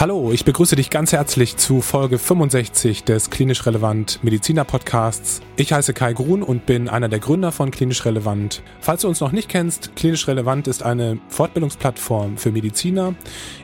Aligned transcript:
Hallo, 0.00 0.32
ich 0.32 0.46
begrüße 0.46 0.76
dich 0.76 0.88
ganz 0.88 1.12
herzlich 1.12 1.58
zu 1.58 1.82
Folge 1.82 2.16
65 2.16 3.04
des 3.04 3.28
Klinisch 3.28 3.66
Relevant 3.66 4.24
Mediziner 4.24 4.64
Podcasts. 4.64 5.42
Ich 5.56 5.74
heiße 5.74 5.92
Kai 5.92 6.14
Grun 6.14 6.42
und 6.42 6.64
bin 6.64 6.88
einer 6.88 7.10
der 7.10 7.18
Gründer 7.18 7.52
von 7.52 7.70
Klinisch 7.70 8.06
Relevant. 8.06 8.62
Falls 8.80 9.02
du 9.02 9.08
uns 9.08 9.20
noch 9.20 9.32
nicht 9.32 9.50
kennst, 9.50 9.94
Klinisch 9.96 10.26
Relevant 10.26 10.68
ist 10.68 10.82
eine 10.82 11.18
Fortbildungsplattform 11.28 12.38
für 12.38 12.50
Mediziner. 12.50 13.14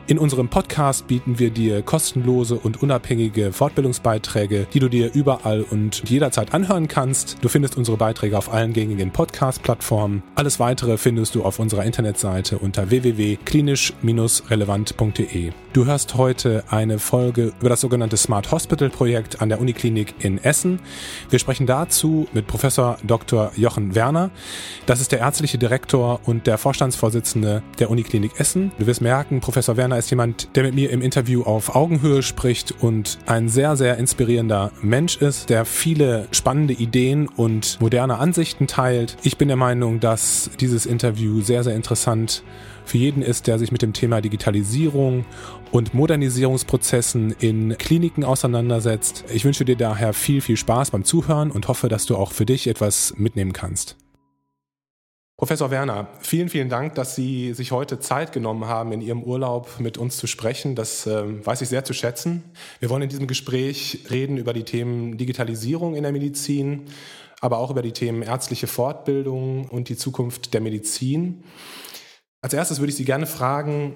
In 0.05 0.19
unserem 0.19 0.47
Podcast 0.47 1.07
bieten 1.07 1.39
wir 1.39 1.49
dir 1.49 1.81
kostenlose 1.81 2.53
und 2.53 2.83
unabhängige 2.83 3.51
Fortbildungsbeiträge, 3.51 4.67
die 4.71 4.79
du 4.79 4.89
dir 4.89 5.15
überall 5.15 5.63
und 5.63 6.07
jederzeit 6.07 6.53
anhören 6.53 6.87
kannst. 6.87 7.37
Du 7.41 7.49
findest 7.49 7.77
unsere 7.77 7.97
Beiträge 7.97 8.37
auf 8.37 8.53
allen 8.53 8.73
gängigen 8.73 9.09
Podcast-Plattformen. 9.09 10.21
Alles 10.35 10.59
weitere 10.59 10.97
findest 10.97 11.33
du 11.33 11.43
auf 11.43 11.57
unserer 11.57 11.83
Internetseite 11.83 12.59
unter 12.59 12.91
www.klinisch-relevant.de. 12.91 15.51
Du 15.77 15.85
hörst 15.85 16.15
heute 16.15 16.63
eine 16.71 16.97
Folge 16.97 17.53
über 17.59 17.69
das 17.69 17.81
sogenannte 17.81 18.17
Smart 18.17 18.51
Hospital 18.51 18.89
Projekt 18.89 19.43
an 19.43 19.49
der 19.49 19.61
Uniklinik 19.61 20.15
in 20.25 20.43
Essen. 20.43 20.79
Wir 21.29 21.37
sprechen 21.37 21.67
dazu 21.67 22.27
mit 22.33 22.47
Professor 22.47 22.97
Dr. 23.03 23.51
Jochen 23.55 23.93
Werner. 23.93 24.31
Das 24.87 25.01
ist 25.01 25.11
der 25.11 25.19
ärztliche 25.19 25.59
Direktor 25.59 26.19
und 26.25 26.47
der 26.47 26.57
Vorstandsvorsitzende 26.57 27.61
der 27.77 27.91
Uniklinik 27.91 28.39
Essen. 28.39 28.71
Du 28.79 28.87
wirst 28.87 29.01
merken, 29.01 29.39
Professor 29.39 29.77
Werner 29.77 29.99
ist 29.99 30.09
jemand, 30.09 30.49
der 30.55 30.63
mit 30.63 30.73
mir 30.73 30.89
im 30.89 31.03
Interview 31.03 31.43
auf 31.43 31.75
Augenhöhe 31.75 32.23
spricht 32.23 32.73
und 32.81 33.19
ein 33.27 33.47
sehr, 33.47 33.75
sehr 33.75 33.97
inspirierender 33.97 34.71
Mensch 34.81 35.17
ist, 35.17 35.51
der 35.51 35.63
viele 35.63 36.27
spannende 36.31 36.73
Ideen 36.73 37.27
und 37.27 37.79
moderne 37.79 38.17
Ansichten 38.17 38.65
teilt. 38.65 39.15
Ich 39.21 39.37
bin 39.37 39.47
der 39.47 39.57
Meinung, 39.57 39.99
dass 39.99 40.49
dieses 40.59 40.87
Interview 40.87 41.41
sehr, 41.41 41.63
sehr 41.63 41.75
interessant 41.75 42.41
für 42.87 42.97
jeden 42.97 43.21
ist, 43.21 43.47
der 43.47 43.59
sich 43.59 43.71
mit 43.71 43.81
dem 43.81 43.93
Thema 43.93 44.21
Digitalisierung 44.21 45.25
und 45.71 45.93
Modernisierungsprozessen 45.93 47.35
in 47.39 47.77
Kliniken 47.77 48.23
auseinandersetzt. 48.23 49.25
Ich 49.33 49.45
wünsche 49.45 49.65
dir 49.65 49.75
daher 49.75 50.13
viel, 50.13 50.41
viel 50.41 50.57
Spaß 50.57 50.91
beim 50.91 51.03
Zuhören 51.03 51.51
und 51.51 51.67
hoffe, 51.67 51.89
dass 51.89 52.05
du 52.05 52.15
auch 52.15 52.31
für 52.31 52.45
dich 52.45 52.67
etwas 52.67 53.13
mitnehmen 53.17 53.53
kannst. 53.53 53.97
Professor 55.39 55.69
Werner, 55.69 56.07
vielen, 56.19 56.49
vielen 56.49 56.67
Dank, 56.67 56.95
dass 56.95 57.13
Sie 57.13 57.53
sich 57.53 57.71
heute 57.71 57.99
Zeit 57.99 58.31
genommen 58.31 58.65
haben, 58.65 58.91
in 58.91 59.01
Ihrem 59.01 59.21
Urlaub 59.21 59.79
mit 59.79 59.99
uns 59.99 60.17
zu 60.17 60.25
sprechen. 60.25 60.73
Das 60.73 61.05
äh, 61.05 61.45
weiß 61.45 61.61
ich 61.61 61.69
sehr 61.69 61.83
zu 61.83 61.93
schätzen. 61.93 62.43
Wir 62.79 62.89
wollen 62.89 63.03
in 63.03 63.09
diesem 63.09 63.27
Gespräch 63.27 64.05
reden 64.09 64.37
über 64.37 64.51
die 64.53 64.63
Themen 64.63 65.15
Digitalisierung 65.19 65.93
in 65.93 66.01
der 66.01 66.11
Medizin, 66.11 66.85
aber 67.39 67.59
auch 67.59 67.69
über 67.69 67.83
die 67.83 67.91
Themen 67.91 68.23
ärztliche 68.23 68.65
Fortbildung 68.65 69.67
und 69.67 69.89
die 69.89 69.95
Zukunft 69.95 70.55
der 70.55 70.61
Medizin. 70.61 71.43
Als 72.41 72.53
erstes 72.53 72.79
würde 72.79 72.89
ich 72.89 72.95
Sie 72.95 73.05
gerne 73.05 73.25
fragen, 73.25 73.95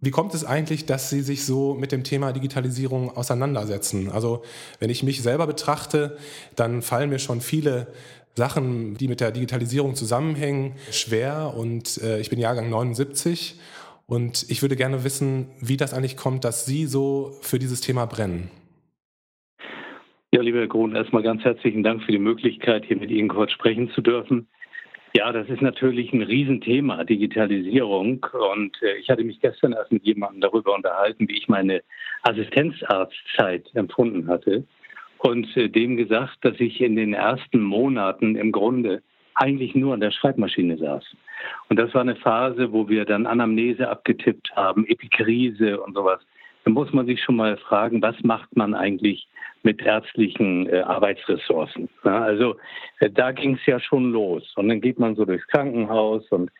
wie 0.00 0.10
kommt 0.10 0.32
es 0.32 0.44
eigentlich, 0.44 0.86
dass 0.86 1.10
Sie 1.10 1.20
sich 1.20 1.44
so 1.44 1.74
mit 1.74 1.92
dem 1.92 2.04
Thema 2.04 2.32
Digitalisierung 2.32 3.14
auseinandersetzen? 3.14 4.10
Also 4.10 4.42
wenn 4.78 4.90
ich 4.90 5.02
mich 5.02 5.22
selber 5.22 5.46
betrachte, 5.46 6.16
dann 6.56 6.82
fallen 6.82 7.10
mir 7.10 7.18
schon 7.18 7.40
viele 7.40 7.88
Sachen, 8.34 8.94
die 8.94 9.08
mit 9.08 9.20
der 9.20 9.32
Digitalisierung 9.32 9.94
zusammenhängen, 9.94 10.76
schwer 10.90 11.52
und 11.56 12.00
äh, 12.02 12.20
ich 12.20 12.30
bin 12.30 12.38
Jahrgang 12.38 12.70
79 12.70 13.60
und 14.06 14.46
ich 14.48 14.62
würde 14.62 14.76
gerne 14.76 15.04
wissen, 15.04 15.48
wie 15.60 15.76
das 15.76 15.92
eigentlich 15.92 16.16
kommt, 16.16 16.44
dass 16.44 16.64
Sie 16.64 16.86
so 16.86 17.32
für 17.42 17.58
dieses 17.58 17.80
Thema 17.80 18.06
brennen. 18.06 18.50
Ja, 20.32 20.42
lieber 20.42 20.60
Herr 20.60 20.68
Grun, 20.68 20.94
erstmal 20.94 21.24
ganz 21.24 21.42
herzlichen 21.42 21.82
Dank 21.82 22.04
für 22.04 22.12
die 22.12 22.18
Möglichkeit, 22.18 22.84
hier 22.86 22.96
mit 22.96 23.10
Ihnen 23.10 23.28
kurz 23.28 23.50
sprechen 23.50 23.90
zu 23.90 24.00
dürfen. 24.00 24.46
Ja, 25.12 25.32
das 25.32 25.48
ist 25.48 25.60
natürlich 25.60 26.12
ein 26.12 26.22
Riesenthema, 26.22 27.02
Digitalisierung. 27.04 28.24
Und 28.32 28.80
äh, 28.82 28.96
ich 28.96 29.10
hatte 29.10 29.24
mich 29.24 29.40
gestern 29.40 29.72
erst 29.72 29.90
mit 29.90 30.04
jemandem 30.04 30.40
darüber 30.40 30.74
unterhalten, 30.74 31.28
wie 31.28 31.36
ich 31.36 31.48
meine 31.48 31.82
Assistenzarztzeit 32.22 33.68
empfunden 33.74 34.28
hatte. 34.28 34.64
Und 35.18 35.56
äh, 35.56 35.68
dem 35.68 35.96
gesagt, 35.96 36.38
dass 36.42 36.60
ich 36.60 36.80
in 36.80 36.94
den 36.94 37.12
ersten 37.12 37.60
Monaten 37.60 38.36
im 38.36 38.52
Grunde 38.52 39.02
eigentlich 39.34 39.74
nur 39.74 39.94
an 39.94 40.00
der 40.00 40.12
Schreibmaschine 40.12 40.78
saß. 40.78 41.04
Und 41.68 41.78
das 41.78 41.92
war 41.92 42.02
eine 42.02 42.16
Phase, 42.16 42.72
wo 42.72 42.88
wir 42.88 43.04
dann 43.04 43.26
Anamnese 43.26 43.88
abgetippt 43.88 44.54
haben, 44.54 44.86
Epikrise 44.86 45.80
und 45.80 45.94
sowas. 45.94 46.20
Da 46.64 46.70
muss 46.70 46.92
man 46.92 47.06
sich 47.06 47.22
schon 47.22 47.36
mal 47.36 47.56
fragen, 47.56 48.02
was 48.02 48.16
macht 48.22 48.54
man 48.56 48.74
eigentlich 48.74 49.26
mit 49.62 49.82
ärztlichen 49.82 50.68
äh, 50.68 50.80
Arbeitsressourcen. 50.80 51.88
Ja, 52.04 52.22
also 52.22 52.56
äh, 53.00 53.10
da 53.10 53.32
ging 53.32 53.54
es 53.54 53.66
ja 53.66 53.78
schon 53.78 54.12
los. 54.12 54.52
Und 54.56 54.68
dann 54.68 54.80
geht 54.80 54.98
man 54.98 55.16
so 55.16 55.24
durchs 55.24 55.46
Krankenhaus 55.48 56.26
und 56.30 56.50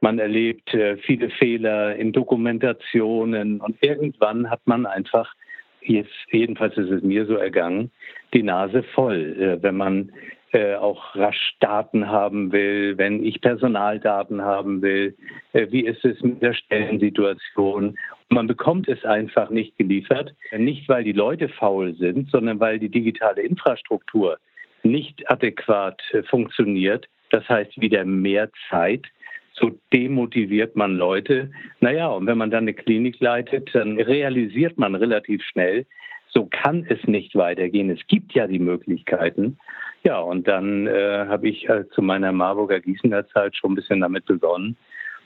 man 0.00 0.18
erlebt 0.18 0.74
äh, 0.74 0.96
viele 0.98 1.30
Fehler 1.30 1.96
in 1.96 2.12
Dokumentationen 2.12 3.60
und 3.60 3.76
irgendwann 3.80 4.50
hat 4.50 4.60
man 4.66 4.84
einfach, 4.84 5.32
jetzt 5.80 6.10
jedenfalls 6.30 6.76
ist 6.76 6.90
es 6.90 7.02
mir 7.02 7.24
so 7.24 7.36
ergangen, 7.36 7.90
die 8.34 8.42
Nase 8.42 8.82
voll, 8.94 9.36
äh, 9.38 9.62
wenn 9.62 9.76
man 9.76 10.12
äh, 10.52 10.74
auch 10.74 11.14
rasch 11.16 11.56
Daten 11.60 12.08
haben 12.08 12.52
will, 12.52 12.98
wenn 12.98 13.24
ich 13.24 13.40
Personaldaten 13.40 14.42
haben 14.42 14.82
will, 14.82 15.16
äh, 15.52 15.66
wie 15.70 15.86
ist 15.86 16.04
es 16.04 16.20
mit 16.22 16.42
der 16.42 16.54
Stellensituation. 16.54 17.98
Man 18.28 18.46
bekommt 18.46 18.88
es 18.88 19.04
einfach 19.04 19.50
nicht 19.50 19.76
geliefert, 19.78 20.34
nicht 20.56 20.88
weil 20.88 21.04
die 21.04 21.12
Leute 21.12 21.48
faul 21.48 21.94
sind, 21.94 22.30
sondern 22.30 22.60
weil 22.60 22.78
die 22.78 22.88
digitale 22.88 23.42
Infrastruktur 23.42 24.38
nicht 24.82 25.30
adäquat 25.30 26.00
äh, 26.12 26.22
funktioniert. 26.22 27.08
Das 27.30 27.48
heißt 27.48 27.80
wieder 27.80 28.04
mehr 28.04 28.50
Zeit. 28.68 29.06
So 29.54 29.78
demotiviert 29.92 30.76
man 30.76 30.96
Leute. 30.96 31.50
Naja, 31.80 32.08
und 32.08 32.26
wenn 32.26 32.38
man 32.38 32.50
dann 32.50 32.64
eine 32.64 32.74
Klinik 32.74 33.20
leitet, 33.20 33.70
dann 33.74 33.98
realisiert 33.98 34.78
man 34.78 34.94
relativ 34.94 35.42
schnell, 35.44 35.86
so 36.32 36.46
kann 36.46 36.86
es 36.88 37.02
nicht 37.06 37.34
weitergehen. 37.34 37.90
Es 37.90 38.06
gibt 38.06 38.32
ja 38.32 38.46
die 38.46 38.58
Möglichkeiten. 38.58 39.58
Ja, 40.02 40.18
und 40.18 40.48
dann 40.48 40.86
äh, 40.86 41.26
habe 41.28 41.48
ich 41.48 41.68
äh, 41.68 41.88
zu 41.90 42.02
meiner 42.02 42.32
Marburger 42.32 42.80
Gießener 42.80 43.28
Zeit 43.28 43.56
schon 43.56 43.72
ein 43.72 43.74
bisschen 43.76 44.00
damit 44.00 44.24
begonnen 44.26 44.76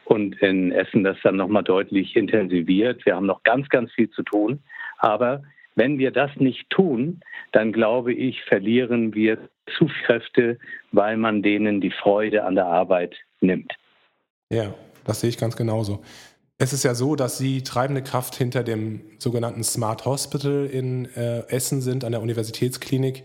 und 0.04 0.40
in 0.42 0.72
Essen 0.72 1.04
das 1.04 1.16
dann 1.22 1.36
nochmal 1.36 1.64
deutlich 1.64 2.14
intensiviert. 2.16 3.04
Wir 3.06 3.16
haben 3.16 3.26
noch 3.26 3.42
ganz, 3.42 3.68
ganz 3.68 3.90
viel 3.92 4.10
zu 4.10 4.22
tun. 4.22 4.60
Aber 4.98 5.42
wenn 5.74 5.98
wir 5.98 6.10
das 6.10 6.30
nicht 6.36 6.68
tun, 6.70 7.20
dann 7.52 7.72
glaube 7.72 8.12
ich, 8.12 8.42
verlieren 8.44 9.14
wir 9.14 9.38
Zugkräfte, 9.78 10.58
weil 10.92 11.16
man 11.16 11.42
denen 11.42 11.80
die 11.80 11.90
Freude 11.90 12.44
an 12.44 12.54
der 12.54 12.66
Arbeit 12.66 13.16
nimmt. 13.40 13.72
Ja, 14.50 14.74
das 15.04 15.20
sehe 15.20 15.30
ich 15.30 15.38
ganz 15.38 15.56
genauso. 15.56 16.02
Es 16.58 16.72
ist 16.72 16.84
ja 16.84 16.94
so, 16.94 17.16
dass 17.16 17.36
Sie 17.36 17.62
treibende 17.62 18.02
Kraft 18.02 18.34
hinter 18.34 18.64
dem 18.64 19.02
sogenannten 19.18 19.62
Smart 19.62 20.06
Hospital 20.06 20.64
in 20.64 21.04
äh, 21.14 21.40
Essen 21.48 21.82
sind, 21.82 22.02
an 22.02 22.12
der 22.12 22.22
Universitätsklinik. 22.22 23.24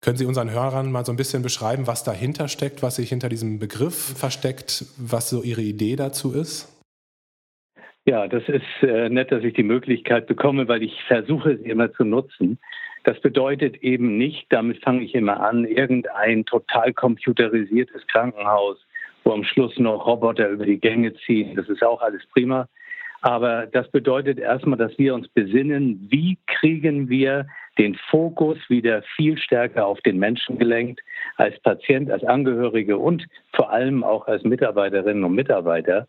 Können 0.00 0.16
Sie 0.16 0.24
unseren 0.24 0.50
Hörern 0.50 0.90
mal 0.90 1.04
so 1.04 1.12
ein 1.12 1.16
bisschen 1.16 1.42
beschreiben, 1.42 1.86
was 1.86 2.04
dahinter 2.04 2.48
steckt, 2.48 2.82
was 2.82 2.96
sich 2.96 3.10
hinter 3.10 3.28
diesem 3.28 3.58
Begriff 3.58 4.18
versteckt, 4.18 4.86
was 4.96 5.28
so 5.28 5.42
Ihre 5.42 5.60
Idee 5.60 5.96
dazu 5.96 6.32
ist? 6.32 6.70
Ja, 8.06 8.28
das 8.28 8.42
ist 8.48 8.82
äh, 8.82 9.10
nett, 9.10 9.30
dass 9.30 9.44
ich 9.44 9.54
die 9.54 9.62
Möglichkeit 9.62 10.26
bekomme, 10.26 10.66
weil 10.66 10.82
ich 10.82 11.02
versuche 11.06 11.52
es 11.52 11.60
immer 11.60 11.92
zu 11.92 12.04
nutzen. 12.04 12.58
Das 13.04 13.20
bedeutet 13.20 13.82
eben 13.82 14.16
nicht, 14.16 14.46
damit 14.48 14.82
fange 14.82 15.04
ich 15.04 15.14
immer 15.14 15.40
an, 15.40 15.66
irgendein 15.66 16.46
total 16.46 16.94
computerisiertes 16.94 18.06
Krankenhaus, 18.06 18.78
wo 19.24 19.32
am 19.32 19.44
Schluss 19.44 19.78
noch 19.78 20.06
Roboter 20.06 20.48
über 20.48 20.66
die 20.66 20.78
Gänge 20.78 21.14
ziehen. 21.26 21.56
Das 21.56 21.68
ist 21.68 21.82
auch 21.82 22.02
alles 22.02 22.24
prima. 22.26 22.68
Aber 23.22 23.66
das 23.66 23.90
bedeutet 23.90 24.38
erstmal, 24.38 24.78
dass 24.78 24.96
wir 24.98 25.14
uns 25.14 25.26
besinnen, 25.28 26.06
wie 26.10 26.36
kriegen 26.46 27.08
wir 27.08 27.46
den 27.78 27.94
Fokus 28.10 28.58
wieder 28.68 29.02
viel 29.16 29.38
stärker 29.38 29.86
auf 29.86 29.98
den 30.02 30.18
Menschen 30.18 30.58
gelenkt, 30.58 31.00
als 31.36 31.58
Patient, 31.60 32.10
als 32.10 32.22
Angehörige 32.22 32.98
und 32.98 33.24
vor 33.54 33.72
allem 33.72 34.04
auch 34.04 34.26
als 34.28 34.44
Mitarbeiterinnen 34.44 35.24
und 35.24 35.34
Mitarbeiter. 35.34 36.06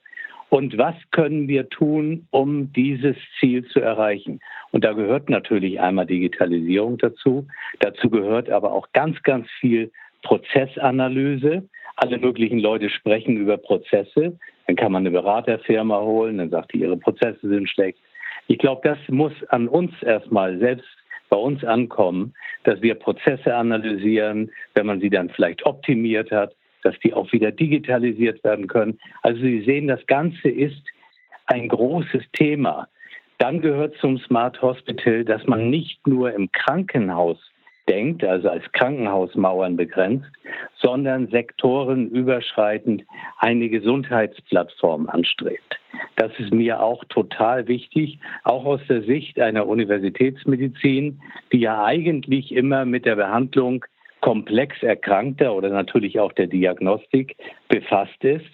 Und 0.49 0.77
was 0.77 0.95
können 1.11 1.47
wir 1.47 1.69
tun, 1.69 2.27
um 2.31 2.71
dieses 2.73 3.15
Ziel 3.39 3.65
zu 3.69 3.79
erreichen? 3.79 4.41
Und 4.71 4.83
da 4.83 4.91
gehört 4.91 5.29
natürlich 5.29 5.79
einmal 5.79 6.05
Digitalisierung 6.05 6.97
dazu. 6.97 7.47
Dazu 7.79 8.09
gehört 8.09 8.49
aber 8.49 8.73
auch 8.73 8.87
ganz, 8.93 9.21
ganz 9.23 9.47
viel 9.59 9.91
Prozessanalyse. 10.23 11.63
Alle 11.95 12.17
möglichen 12.17 12.59
Leute 12.59 12.89
sprechen 12.89 13.37
über 13.37 13.57
Prozesse. 13.57 14.37
Dann 14.67 14.75
kann 14.75 14.91
man 14.91 15.03
eine 15.03 15.11
Beraterfirma 15.11 16.01
holen, 16.01 16.39
dann 16.39 16.49
sagt 16.49 16.73
die, 16.73 16.79
ihre 16.79 16.97
Prozesse 16.97 17.47
sind 17.47 17.69
schlecht. 17.69 17.99
Ich 18.47 18.57
glaube, 18.57 18.81
das 18.83 18.97
muss 19.07 19.33
an 19.49 19.67
uns 19.67 19.91
erstmal 20.03 20.57
selbst 20.59 20.87
bei 21.29 21.37
uns 21.37 21.63
ankommen, 21.63 22.33
dass 22.63 22.81
wir 22.81 22.95
Prozesse 22.95 23.55
analysieren, 23.55 24.51
wenn 24.75 24.85
man 24.85 24.99
sie 24.99 25.09
dann 25.09 25.29
vielleicht 25.29 25.65
optimiert 25.65 26.31
hat, 26.31 26.53
dass 26.83 26.97
die 26.99 27.13
auch 27.13 27.31
wieder 27.31 27.51
digitalisiert 27.51 28.43
werden 28.43 28.67
können. 28.67 28.99
Also 29.23 29.41
Sie 29.41 29.63
sehen, 29.63 29.87
das 29.87 30.05
Ganze 30.05 30.49
ist 30.49 30.83
ein 31.47 31.67
großes 31.67 32.23
Thema. 32.33 32.87
Dann 33.39 33.61
gehört 33.61 33.95
zum 33.97 34.19
Smart 34.19 34.61
Hospital, 34.61 35.25
dass 35.25 35.45
man 35.47 35.69
nicht 35.69 36.05
nur 36.07 36.31
im 36.33 36.51
Krankenhaus 36.51 37.37
denkt, 37.87 38.23
also 38.23 38.49
als 38.49 38.63
Krankenhausmauern 38.71 39.75
begrenzt, 39.75 40.27
sondern 40.75 41.27
sektorenüberschreitend 41.27 43.03
eine 43.39 43.69
Gesundheitsplattform 43.69 45.07
anstrebt. 45.09 45.79
Das 46.15 46.31
ist 46.39 46.53
mir 46.53 46.81
auch 46.81 47.03
total 47.05 47.67
wichtig, 47.67 48.19
auch 48.43 48.65
aus 48.65 48.81
der 48.89 49.03
Sicht 49.03 49.39
einer 49.39 49.67
Universitätsmedizin, 49.67 51.21
die 51.51 51.59
ja 51.59 51.83
eigentlich 51.83 52.51
immer 52.51 52.85
mit 52.85 53.05
der 53.05 53.15
Behandlung 53.15 53.85
komplex 54.21 54.81
Erkrankter 54.81 55.53
oder 55.53 55.69
natürlich 55.69 56.19
auch 56.19 56.33
der 56.33 56.47
Diagnostik 56.47 57.35
befasst 57.69 58.23
ist. 58.23 58.45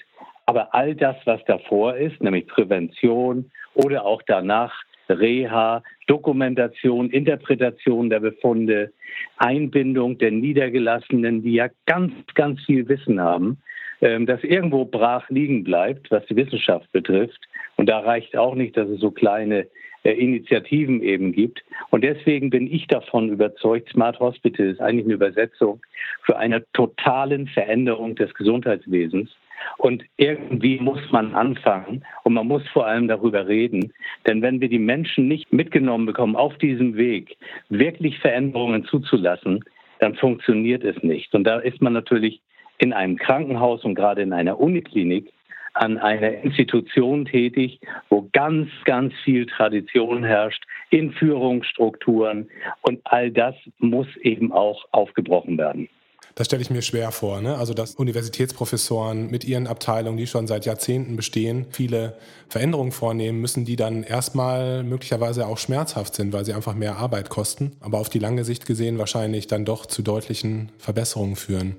Aber 0.45 0.73
all 0.73 0.95
das, 0.95 1.15
was 1.25 1.43
davor 1.45 1.95
ist, 1.95 2.21
nämlich 2.21 2.47
Prävention 2.47 3.49
oder 3.73 4.05
auch 4.05 4.21
danach 4.27 4.73
Reha, 5.19 5.83
Dokumentation, 6.07 7.09
Interpretation 7.09 8.09
der 8.09 8.19
Befunde, 8.19 8.91
Einbindung 9.37 10.17
der 10.17 10.31
Niedergelassenen, 10.31 11.43
die 11.43 11.53
ja 11.53 11.69
ganz, 11.85 12.13
ganz 12.35 12.61
viel 12.65 12.87
Wissen 12.87 13.19
haben, 13.19 13.57
ähm, 14.01 14.25
das 14.25 14.43
irgendwo 14.43 14.85
brach 14.85 15.29
liegen 15.29 15.63
bleibt, 15.63 16.11
was 16.11 16.25
die 16.25 16.35
Wissenschaft 16.35 16.91
betrifft. 16.91 17.39
Und 17.77 17.87
da 17.87 17.99
reicht 17.99 18.35
auch 18.35 18.55
nicht, 18.55 18.75
dass 18.77 18.89
es 18.89 18.99
so 18.99 19.11
kleine 19.11 19.67
äh, 20.03 20.13
Initiativen 20.13 21.01
eben 21.01 21.31
gibt. 21.31 21.63
Und 21.91 22.03
deswegen 22.03 22.49
bin 22.49 22.71
ich 22.71 22.87
davon 22.87 23.29
überzeugt, 23.29 23.89
Smart 23.89 24.19
Hospital 24.19 24.67
ist 24.67 24.81
eigentlich 24.81 25.05
eine 25.05 25.13
Übersetzung 25.13 25.81
für 26.23 26.37
eine 26.37 26.65
totalen 26.73 27.47
Veränderung 27.47 28.15
des 28.15 28.33
Gesundheitswesens. 28.33 29.29
Und 29.77 30.03
irgendwie 30.17 30.79
muss 30.79 30.99
man 31.11 31.33
anfangen 31.33 32.05
und 32.23 32.33
man 32.33 32.47
muss 32.47 32.67
vor 32.69 32.85
allem 32.87 33.07
darüber 33.07 33.47
reden. 33.47 33.93
Denn 34.27 34.41
wenn 34.41 34.61
wir 34.61 34.69
die 34.69 34.79
Menschen 34.79 35.27
nicht 35.27 35.51
mitgenommen 35.51 36.05
bekommen 36.05 36.35
auf 36.35 36.57
diesem 36.57 36.95
Weg, 36.95 37.37
wirklich 37.69 38.19
Veränderungen 38.19 38.85
zuzulassen, 38.85 39.63
dann 39.99 40.15
funktioniert 40.15 40.83
es 40.83 41.01
nicht. 41.03 41.33
Und 41.33 41.43
da 41.43 41.59
ist 41.59 41.81
man 41.81 41.93
natürlich 41.93 42.41
in 42.79 42.93
einem 42.93 43.17
Krankenhaus 43.17 43.83
und 43.83 43.95
gerade 43.95 44.23
in 44.23 44.33
einer 44.33 44.59
Uniklinik 44.59 45.31
an 45.73 45.97
einer 45.97 46.43
Institution 46.43 47.25
tätig, 47.25 47.79
wo 48.09 48.27
ganz, 48.33 48.69
ganz 48.85 49.13
viel 49.23 49.45
Tradition 49.45 50.23
herrscht 50.23 50.63
in 50.89 51.11
Führungsstrukturen 51.13 52.49
und 52.81 52.99
all 53.05 53.31
das 53.31 53.55
muss 53.77 54.07
eben 54.17 54.51
auch 54.51 54.85
aufgebrochen 54.91 55.57
werden. 55.57 55.87
Das 56.35 56.47
stelle 56.47 56.61
ich 56.61 56.69
mir 56.69 56.81
schwer 56.81 57.11
vor. 57.11 57.41
Ne? 57.41 57.55
Also, 57.55 57.73
dass 57.73 57.95
Universitätsprofessoren 57.95 59.29
mit 59.29 59.43
ihren 59.43 59.67
Abteilungen, 59.67 60.17
die 60.17 60.27
schon 60.27 60.47
seit 60.47 60.65
Jahrzehnten 60.65 61.15
bestehen, 61.15 61.65
viele 61.71 62.17
Veränderungen 62.49 62.91
vornehmen, 62.91 63.41
müssen 63.41 63.65
die 63.65 63.75
dann 63.75 64.03
erstmal 64.03 64.83
möglicherweise 64.83 65.47
auch 65.47 65.57
schmerzhaft 65.57 66.15
sind, 66.15 66.33
weil 66.33 66.45
sie 66.45 66.53
einfach 66.53 66.75
mehr 66.75 66.97
Arbeit 66.97 67.29
kosten, 67.29 67.73
aber 67.81 67.99
auf 67.99 68.09
die 68.09 68.19
lange 68.19 68.43
Sicht 68.43 68.65
gesehen 68.65 68.97
wahrscheinlich 68.97 69.47
dann 69.47 69.65
doch 69.65 69.85
zu 69.85 70.01
deutlichen 70.01 70.71
Verbesserungen 70.77 71.35
führen. 71.35 71.75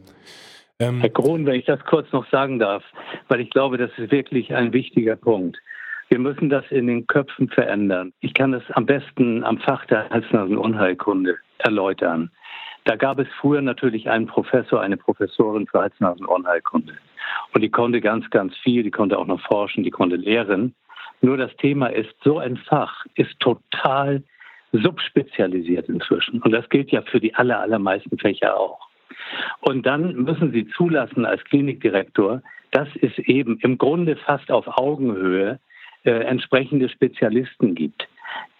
Ähm 0.78 1.00
Herr 1.00 1.10
Krohn, 1.10 1.46
wenn 1.46 1.54
ich 1.54 1.66
das 1.66 1.80
kurz 1.84 2.10
noch 2.12 2.28
sagen 2.30 2.58
darf, 2.58 2.82
weil 3.28 3.40
ich 3.40 3.50
glaube, 3.50 3.78
das 3.78 3.90
ist 3.96 4.10
wirklich 4.10 4.54
ein 4.54 4.72
wichtiger 4.72 5.16
Punkt. 5.16 5.58
Wir 6.08 6.18
müssen 6.18 6.50
das 6.50 6.64
in 6.70 6.88
den 6.88 7.06
Köpfen 7.06 7.48
verändern. 7.48 8.12
Ich 8.20 8.34
kann 8.34 8.52
das 8.52 8.62
am 8.72 8.84
besten 8.84 9.44
am 9.44 9.56
Fach 9.58 9.86
der 9.86 10.10
Hals-Nasen-Unheilkunde 10.10 11.36
erläutern. 11.58 12.30
Da 12.84 12.96
gab 12.96 13.18
es 13.18 13.28
früher 13.40 13.62
natürlich 13.62 14.10
einen 14.10 14.26
Professor, 14.26 14.80
eine 14.80 14.96
Professorin 14.96 15.66
für 15.66 15.80
Hals-Nasen-Ohrenheilkunde. 15.80 16.94
Und 17.54 17.60
die 17.60 17.70
konnte 17.70 18.00
ganz, 18.00 18.28
ganz 18.30 18.56
viel, 18.58 18.82
die 18.82 18.90
konnte 18.90 19.18
auch 19.18 19.26
noch 19.26 19.40
forschen, 19.40 19.84
die 19.84 19.90
konnte 19.90 20.16
lehren. 20.16 20.74
Nur 21.20 21.36
das 21.36 21.54
Thema 21.56 21.86
ist, 21.86 22.12
so 22.24 22.38
ein 22.38 22.56
Fach 22.56 23.06
ist 23.14 23.38
total 23.38 24.22
subspezialisiert 24.72 25.88
inzwischen. 25.88 26.42
Und 26.42 26.50
das 26.50 26.68
gilt 26.68 26.90
ja 26.90 27.02
für 27.02 27.20
die 27.20 27.34
aller, 27.34 27.60
allermeisten 27.60 28.18
Fächer 28.18 28.58
auch. 28.58 28.88
Und 29.60 29.86
dann 29.86 30.14
müssen 30.16 30.50
Sie 30.50 30.66
zulassen 30.68 31.24
als 31.24 31.44
Klinikdirektor, 31.44 32.42
dass 32.72 32.88
es 33.00 33.16
eben 33.18 33.58
im 33.60 33.78
Grunde 33.78 34.16
fast 34.16 34.50
auf 34.50 34.66
Augenhöhe 34.66 35.60
äh, 36.04 36.10
entsprechende 36.10 36.88
Spezialisten 36.88 37.74
gibt. 37.74 38.08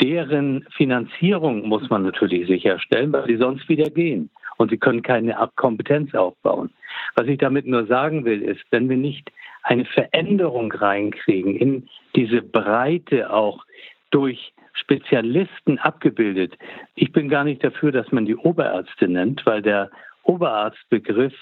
Deren 0.01 0.67
Finanzierung 0.77 1.69
muss 1.69 1.89
man 1.89 2.03
natürlich 2.03 2.47
sicherstellen, 2.47 3.13
weil 3.13 3.27
sie 3.27 3.37
sonst 3.37 3.69
wieder 3.69 3.91
gehen. 3.91 4.31
Und 4.59 4.71
sie 4.71 4.77
können 4.77 5.03
keine 5.03 5.37
Kompetenz 5.57 6.15
aufbauen. 6.15 6.71
Was 7.17 7.27
ich 7.27 7.39
damit 7.39 7.67
nur 7.67 7.87
sagen 7.87 8.25
will, 8.25 8.43
ist, 8.43 8.61
wenn 8.71 8.89
wir 8.89 8.97
nicht 8.97 9.33
eine 9.63 9.85
Veränderung 9.85 10.71
reinkriegen 10.73 11.57
in 11.57 11.89
diese 12.15 12.43
Breite 12.43 13.33
auch 13.33 13.65
durch 14.11 14.53
Spezialisten 14.75 15.79
abgebildet. 15.79 16.55
Ich 16.95 17.13
bin 17.13 17.29
gar 17.29 17.45
nicht 17.45 17.63
dafür, 17.63 17.93
dass 17.93 18.11
man 18.13 18.27
die 18.27 18.37
Oberärzte 18.37 19.09
nennt, 19.09 19.45
weil 19.47 19.63
der 19.63 19.91
Oberarztbegriff 20.25 21.35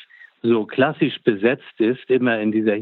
so 0.42 0.64
klassisch 0.64 1.20
besetzt 1.22 1.78
ist, 1.78 2.08
immer 2.08 2.38
in 2.40 2.52
dieser 2.52 2.76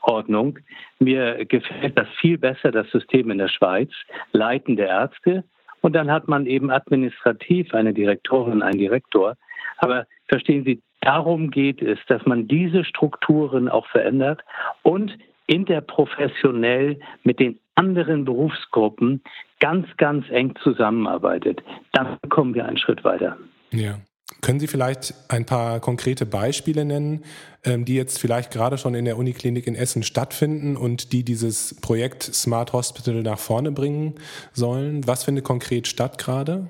Hierarchieordnung. 0.00 0.58
Mir 0.98 1.44
gefällt 1.46 1.98
das 1.98 2.08
viel 2.20 2.38
besser, 2.38 2.70
das 2.70 2.90
System 2.90 3.30
in 3.30 3.38
der 3.38 3.48
Schweiz, 3.48 3.90
leitende 4.32 4.84
Ärzte. 4.84 5.44
Und 5.80 5.94
dann 5.94 6.10
hat 6.10 6.28
man 6.28 6.46
eben 6.46 6.70
administrativ 6.70 7.72
eine 7.74 7.94
Direktorin, 7.94 8.62
einen 8.62 8.78
Direktor. 8.78 9.36
Aber 9.78 10.06
verstehen 10.28 10.64
Sie, 10.64 10.82
darum 11.00 11.50
geht 11.50 11.80
es, 11.80 11.98
dass 12.06 12.24
man 12.26 12.48
diese 12.48 12.84
Strukturen 12.84 13.68
auch 13.68 13.86
verändert 13.86 14.42
und 14.82 15.16
interprofessionell 15.46 17.00
mit 17.24 17.40
den 17.40 17.58
anderen 17.74 18.24
Berufsgruppen 18.24 19.22
ganz, 19.58 19.86
ganz 19.96 20.28
eng 20.30 20.54
zusammenarbeitet. 20.62 21.62
Dann 21.92 22.18
kommen 22.28 22.54
wir 22.54 22.66
einen 22.66 22.76
Schritt 22.76 23.02
weiter. 23.04 23.38
Ja. 23.72 23.98
Können 24.42 24.60
Sie 24.60 24.66
vielleicht 24.66 25.14
ein 25.28 25.44
paar 25.44 25.80
konkrete 25.80 26.26
Beispiele 26.26 26.84
nennen, 26.84 27.24
ähm, 27.64 27.84
die 27.84 27.94
jetzt 27.94 28.18
vielleicht 28.18 28.52
gerade 28.52 28.78
schon 28.78 28.94
in 28.94 29.04
der 29.04 29.18
Uniklinik 29.18 29.66
in 29.66 29.74
Essen 29.74 30.02
stattfinden 30.02 30.76
und 30.76 31.12
die 31.12 31.24
dieses 31.24 31.80
Projekt 31.80 32.22
Smart 32.22 32.72
Hospital 32.72 33.22
nach 33.22 33.38
vorne 33.38 33.72
bringen 33.72 34.14
sollen? 34.52 35.06
Was 35.06 35.24
findet 35.24 35.44
konkret 35.44 35.86
statt 35.86 36.18
gerade? 36.18 36.68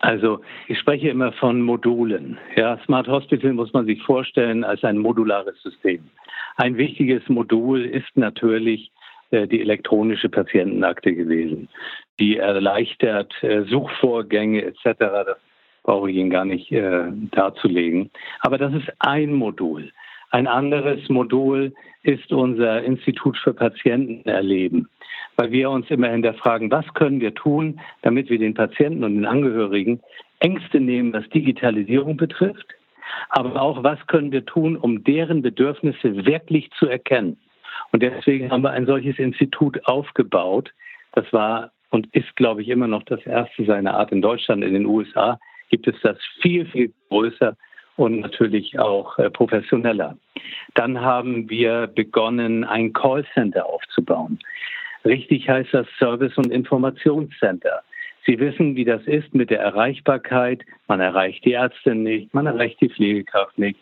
Also 0.00 0.40
ich 0.68 0.78
spreche 0.78 1.08
immer 1.08 1.32
von 1.32 1.62
Modulen. 1.62 2.38
Ja, 2.56 2.78
Smart 2.84 3.08
Hospital 3.08 3.54
muss 3.54 3.72
man 3.72 3.86
sich 3.86 4.02
vorstellen 4.02 4.62
als 4.62 4.84
ein 4.84 4.98
modulares 4.98 5.60
System. 5.62 6.04
Ein 6.56 6.76
wichtiges 6.76 7.26
Modul 7.28 7.84
ist 7.84 8.14
natürlich 8.16 8.90
äh, 9.30 9.46
die 9.46 9.60
elektronische 9.60 10.28
Patientenakte 10.28 11.14
gewesen. 11.14 11.68
Die 12.20 12.36
erleichtert 12.36 13.32
äh, 13.42 13.64
Suchvorgänge 13.64 14.62
etc. 14.62 14.84
Das 14.98 15.38
brauche 15.84 16.10
ich 16.10 16.16
Ihnen 16.16 16.30
gar 16.30 16.44
nicht 16.44 16.72
äh, 16.72 17.04
darzulegen. 17.30 18.10
Aber 18.40 18.58
das 18.58 18.74
ist 18.74 18.90
ein 18.98 19.32
Modul. 19.32 19.92
Ein 20.30 20.48
anderes 20.48 21.08
Modul 21.08 21.72
ist 22.02 22.32
unser 22.32 22.82
Institut 22.82 23.36
für 23.38 23.54
Patientenerleben, 23.54 24.88
weil 25.36 25.52
wir 25.52 25.70
uns 25.70 25.88
immer 25.90 26.08
hinterfragen, 26.08 26.72
was 26.72 26.92
können 26.94 27.20
wir 27.20 27.34
tun, 27.34 27.78
damit 28.02 28.30
wir 28.30 28.38
den 28.38 28.54
Patienten 28.54 29.04
und 29.04 29.14
den 29.14 29.26
Angehörigen 29.26 30.00
Ängste 30.40 30.80
nehmen, 30.80 31.12
was 31.12 31.28
Digitalisierung 31.28 32.16
betrifft, 32.16 32.66
aber 33.28 33.62
auch, 33.62 33.84
was 33.84 34.04
können 34.08 34.32
wir 34.32 34.44
tun, 34.44 34.76
um 34.76 35.04
deren 35.04 35.40
Bedürfnisse 35.40 36.26
wirklich 36.26 36.68
zu 36.72 36.86
erkennen. 36.86 37.38
Und 37.92 38.02
deswegen 38.02 38.50
haben 38.50 38.62
wir 38.62 38.70
ein 38.70 38.86
solches 38.86 39.18
Institut 39.18 39.86
aufgebaut. 39.86 40.72
Das 41.12 41.32
war 41.32 41.70
und 41.90 42.12
ist, 42.12 42.34
glaube 42.34 42.62
ich, 42.62 42.68
immer 42.68 42.88
noch 42.88 43.04
das 43.04 43.24
erste 43.24 43.64
seiner 43.64 43.94
Art 43.94 44.10
in 44.10 44.20
Deutschland, 44.20 44.64
in 44.64 44.74
den 44.74 44.86
USA 44.86 45.38
gibt 45.74 45.88
es 45.88 46.00
das 46.02 46.16
viel, 46.40 46.66
viel 46.66 46.92
größer 47.08 47.56
und 47.96 48.20
natürlich 48.20 48.78
auch 48.78 49.18
äh, 49.18 49.28
professioneller. 49.28 50.16
Dann 50.74 51.00
haben 51.00 51.50
wir 51.50 51.88
begonnen, 51.88 52.62
ein 52.62 52.92
Callcenter 52.92 53.66
aufzubauen. 53.66 54.38
Richtig 55.04 55.48
heißt 55.48 55.74
das 55.74 55.88
Service- 55.98 56.38
und 56.38 56.52
Informationscenter. 56.52 57.82
Sie 58.24 58.38
wissen, 58.38 58.76
wie 58.76 58.84
das 58.84 59.02
ist 59.06 59.34
mit 59.34 59.50
der 59.50 59.58
Erreichbarkeit. 59.58 60.62
Man 60.86 61.00
erreicht 61.00 61.44
die 61.44 61.50
Ärzte 61.50 61.96
nicht, 61.96 62.32
man 62.32 62.46
erreicht 62.46 62.80
die 62.80 62.88
Pflegekraft 62.88 63.58
nicht. 63.58 63.78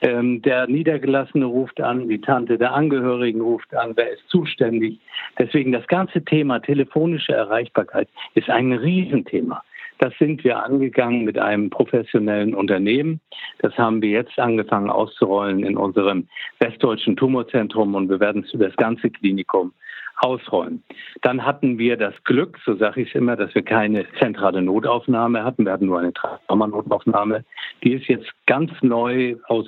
Ähm, 0.00 0.42
der 0.42 0.66
Niedergelassene 0.66 1.44
ruft 1.44 1.80
an, 1.80 2.08
die 2.08 2.20
Tante 2.20 2.58
der 2.58 2.74
Angehörigen 2.74 3.40
ruft 3.40 3.72
an, 3.72 3.92
wer 3.94 4.10
ist 4.10 4.28
zuständig. 4.28 4.98
Deswegen 5.38 5.70
das 5.70 5.86
ganze 5.86 6.24
Thema 6.24 6.58
telefonische 6.58 7.34
Erreichbarkeit 7.34 8.08
ist 8.34 8.50
ein 8.50 8.72
Riesenthema. 8.72 9.62
Das 9.98 10.12
sind 10.18 10.44
wir 10.44 10.62
angegangen 10.62 11.24
mit 11.24 11.38
einem 11.38 11.70
professionellen 11.70 12.54
Unternehmen. 12.54 13.20
Das 13.60 13.76
haben 13.78 14.02
wir 14.02 14.10
jetzt 14.10 14.38
angefangen 14.38 14.90
auszurollen 14.90 15.64
in 15.64 15.76
unserem 15.76 16.28
westdeutschen 16.58 17.16
Tumorzentrum 17.16 17.94
und 17.94 18.08
wir 18.08 18.20
werden 18.20 18.44
es 18.44 18.52
über 18.52 18.66
das 18.66 18.76
ganze 18.76 19.10
Klinikum 19.10 19.72
ausrollen. 20.18 20.82
Dann 21.22 21.44
hatten 21.44 21.78
wir 21.78 21.96
das 21.96 22.14
Glück, 22.24 22.58
so 22.64 22.74
sage 22.76 23.02
ich 23.02 23.08
es 23.08 23.14
immer, 23.14 23.36
dass 23.36 23.54
wir 23.54 23.62
keine 23.62 24.06
zentrale 24.18 24.62
Notaufnahme 24.62 25.44
hatten. 25.44 25.64
Wir 25.64 25.72
hatten 25.72 25.86
nur 25.86 25.98
eine 25.98 26.12
Traumanotaufnahme. 26.12 27.44
Die 27.82 27.92
ist 27.92 28.06
jetzt 28.06 28.30
ganz 28.46 28.70
neu 28.82 29.36
aus 29.48 29.66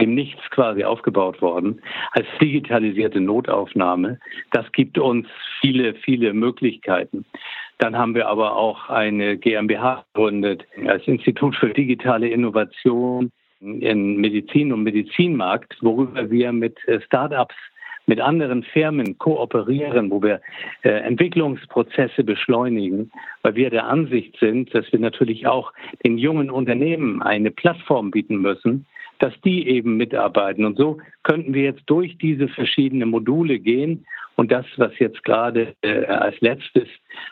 dem 0.00 0.14
Nichts 0.14 0.40
quasi 0.50 0.82
aufgebaut 0.82 1.42
worden, 1.42 1.82
als 2.12 2.26
digitalisierte 2.40 3.20
Notaufnahme. 3.20 4.18
Das 4.50 4.70
gibt 4.72 4.98
uns 4.98 5.26
viele, 5.60 5.94
viele 5.94 6.32
Möglichkeiten. 6.32 7.26
Dann 7.80 7.96
haben 7.96 8.14
wir 8.14 8.28
aber 8.28 8.56
auch 8.56 8.90
eine 8.90 9.38
GmbH 9.38 10.04
gegründet 10.12 10.66
als 10.86 11.06
Institut 11.08 11.56
für 11.56 11.70
digitale 11.70 12.28
Innovation 12.28 13.32
in 13.60 14.16
Medizin 14.16 14.72
und 14.72 14.82
Medizinmarkt, 14.82 15.76
worüber 15.80 16.30
wir 16.30 16.52
mit 16.52 16.76
äh, 16.86 17.00
Startups 17.00 17.54
mit 18.06 18.20
anderen 18.20 18.64
Firmen 18.64 19.16
kooperieren, 19.18 20.10
wo 20.10 20.22
wir 20.22 20.40
äh, 20.82 20.90
Entwicklungsprozesse 20.90 22.24
beschleunigen, 22.24 23.10
weil 23.42 23.54
wir 23.54 23.70
der 23.70 23.86
Ansicht 23.86 24.36
sind, 24.40 24.74
dass 24.74 24.90
wir 24.92 24.98
natürlich 24.98 25.46
auch 25.46 25.72
den 26.04 26.18
jungen 26.18 26.50
Unternehmen 26.50 27.22
eine 27.22 27.50
Plattform 27.50 28.10
bieten 28.10 28.38
müssen, 28.38 28.84
dass 29.20 29.38
die 29.42 29.68
eben 29.68 29.96
mitarbeiten. 29.96 30.64
Und 30.64 30.76
so 30.76 30.98
könnten 31.22 31.54
wir 31.54 31.62
jetzt 31.62 31.84
durch 31.86 32.18
diese 32.18 32.48
verschiedenen 32.48 33.10
Module 33.10 33.58
gehen 33.58 34.06
und 34.36 34.50
das, 34.50 34.66
was 34.76 34.98
jetzt 34.98 35.22
gerade 35.24 35.74
äh, 35.82 36.06
als 36.06 36.40
letztes, 36.40 36.88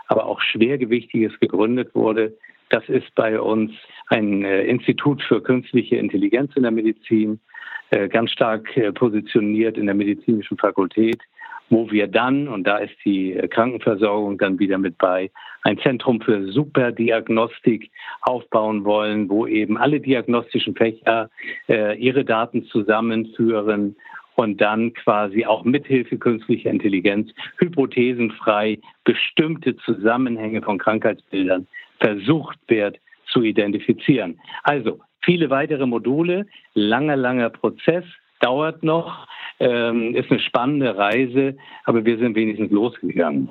aber 0.06 0.26
auch 0.26 0.40
schwergewichtiges 0.40 1.38
gegründet 1.40 1.94
wurde, 1.94 2.36
das 2.70 2.88
ist 2.88 3.14
bei 3.14 3.40
uns 3.40 3.72
ein 4.08 4.44
äh, 4.44 4.64
Institut 4.64 5.22
für 5.22 5.42
künstliche 5.42 5.96
Intelligenz 5.96 6.54
in 6.56 6.62
der 6.62 6.72
Medizin, 6.72 7.40
äh, 7.90 8.08
ganz 8.08 8.30
stark 8.32 8.76
äh, 8.76 8.92
positioniert 8.92 9.76
in 9.76 9.86
der 9.86 9.94
medizinischen 9.94 10.58
Fakultät, 10.58 11.20
wo 11.70 11.90
wir 11.90 12.06
dann, 12.06 12.48
und 12.48 12.64
da 12.64 12.78
ist 12.78 12.94
die 13.04 13.34
Krankenversorgung 13.50 14.38
dann 14.38 14.58
wieder 14.58 14.78
mit 14.78 14.96
bei, 14.96 15.30
ein 15.64 15.78
Zentrum 15.78 16.20
für 16.20 16.50
Superdiagnostik 16.50 17.90
aufbauen 18.22 18.84
wollen, 18.84 19.28
wo 19.28 19.46
eben 19.46 19.76
alle 19.76 20.00
diagnostischen 20.00 20.74
Fächer 20.74 21.28
ihre 21.66 22.24
Daten 22.24 22.64
zusammenführen 22.64 23.96
und 24.36 24.62
dann 24.62 24.94
quasi 24.94 25.44
auch 25.44 25.64
mithilfe 25.64 26.16
künstlicher 26.16 26.70
Intelligenz 26.70 27.32
hypothesenfrei 27.58 28.78
bestimmte 29.04 29.76
Zusammenhänge 29.76 30.62
von 30.62 30.78
Krankheitsbildern 30.78 31.66
versucht 32.00 32.58
wird 32.68 32.98
zu 33.26 33.42
identifizieren. 33.42 34.38
Also 34.62 35.00
viele 35.22 35.50
weitere 35.50 35.86
Module, 35.86 36.46
langer, 36.74 37.16
langer 37.16 37.50
Prozess, 37.50 38.04
dauert 38.40 38.82
noch, 38.82 39.26
ähm, 39.60 40.14
ist 40.14 40.30
eine 40.30 40.40
spannende 40.40 40.96
Reise, 40.96 41.56
aber 41.84 42.04
wir 42.04 42.18
sind 42.18 42.36
wenigstens 42.36 42.70
losgegangen. 42.70 43.50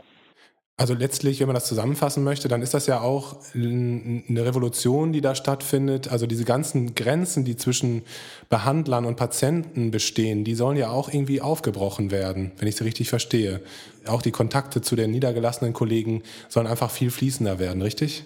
Also 0.80 0.94
letztlich, 0.94 1.40
wenn 1.40 1.48
man 1.48 1.56
das 1.56 1.68
zusammenfassen 1.68 2.24
möchte, 2.24 2.48
dann 2.50 2.62
ist 2.62 2.76
das 2.76 2.86
ja 2.86 3.02
auch 3.02 3.38
eine 3.56 4.46
Revolution, 4.46 5.12
die 5.12 5.22
da 5.22 5.34
stattfindet. 5.34 6.12
Also 6.12 6.28
diese 6.28 6.46
ganzen 6.46 6.94
Grenzen, 6.94 7.46
die 7.46 7.56
zwischen 7.56 8.04
Behandlern 8.48 9.06
und 9.06 9.16
Patienten 9.16 9.90
bestehen, 9.90 10.44
die 10.44 10.54
sollen 10.54 10.78
ja 10.78 10.92
auch 10.92 11.12
irgendwie 11.12 11.42
aufgebrochen 11.42 12.12
werden, 12.12 12.52
wenn 12.60 12.68
ich 12.68 12.76
sie 12.76 12.84
richtig 12.84 13.10
verstehe. 13.10 13.62
Auch 14.06 14.22
die 14.22 14.30
Kontakte 14.30 14.82
zu 14.82 14.96
den 14.96 15.10
niedergelassenen 15.10 15.74
Kollegen 15.74 16.22
sollen 16.48 16.68
einfach 16.68 16.92
viel 16.92 17.10
fließender 17.10 17.58
werden, 17.58 17.82
richtig? 17.82 18.26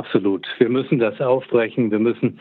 Absolut. 0.00 0.46
Wir 0.56 0.70
müssen 0.70 0.98
das 0.98 1.20
aufbrechen. 1.20 1.90
Wir 1.90 1.98
müssen 1.98 2.40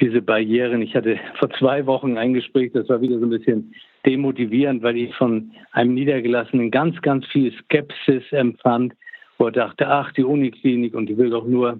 diese 0.00 0.22
Barrieren. 0.22 0.80
Ich 0.80 0.96
hatte 0.96 1.20
vor 1.38 1.50
zwei 1.50 1.84
Wochen 1.84 2.16
ein 2.16 2.32
Gespräch, 2.32 2.72
das 2.72 2.88
war 2.88 3.02
wieder 3.02 3.18
so 3.18 3.26
ein 3.26 3.30
bisschen 3.30 3.74
demotivierend, 4.06 4.82
weil 4.82 4.96
ich 4.96 5.14
von 5.14 5.50
einem 5.72 5.92
Niedergelassenen 5.92 6.70
ganz, 6.70 6.98
ganz 7.02 7.26
viel 7.26 7.52
Skepsis 7.52 8.22
empfand, 8.30 8.94
wo 9.36 9.44
er 9.44 9.52
dachte, 9.52 9.86
ach, 9.86 10.12
die 10.12 10.24
Uniklinik 10.24 10.94
und 10.94 11.04
die 11.04 11.18
will 11.18 11.28
doch 11.28 11.46
nur 11.46 11.78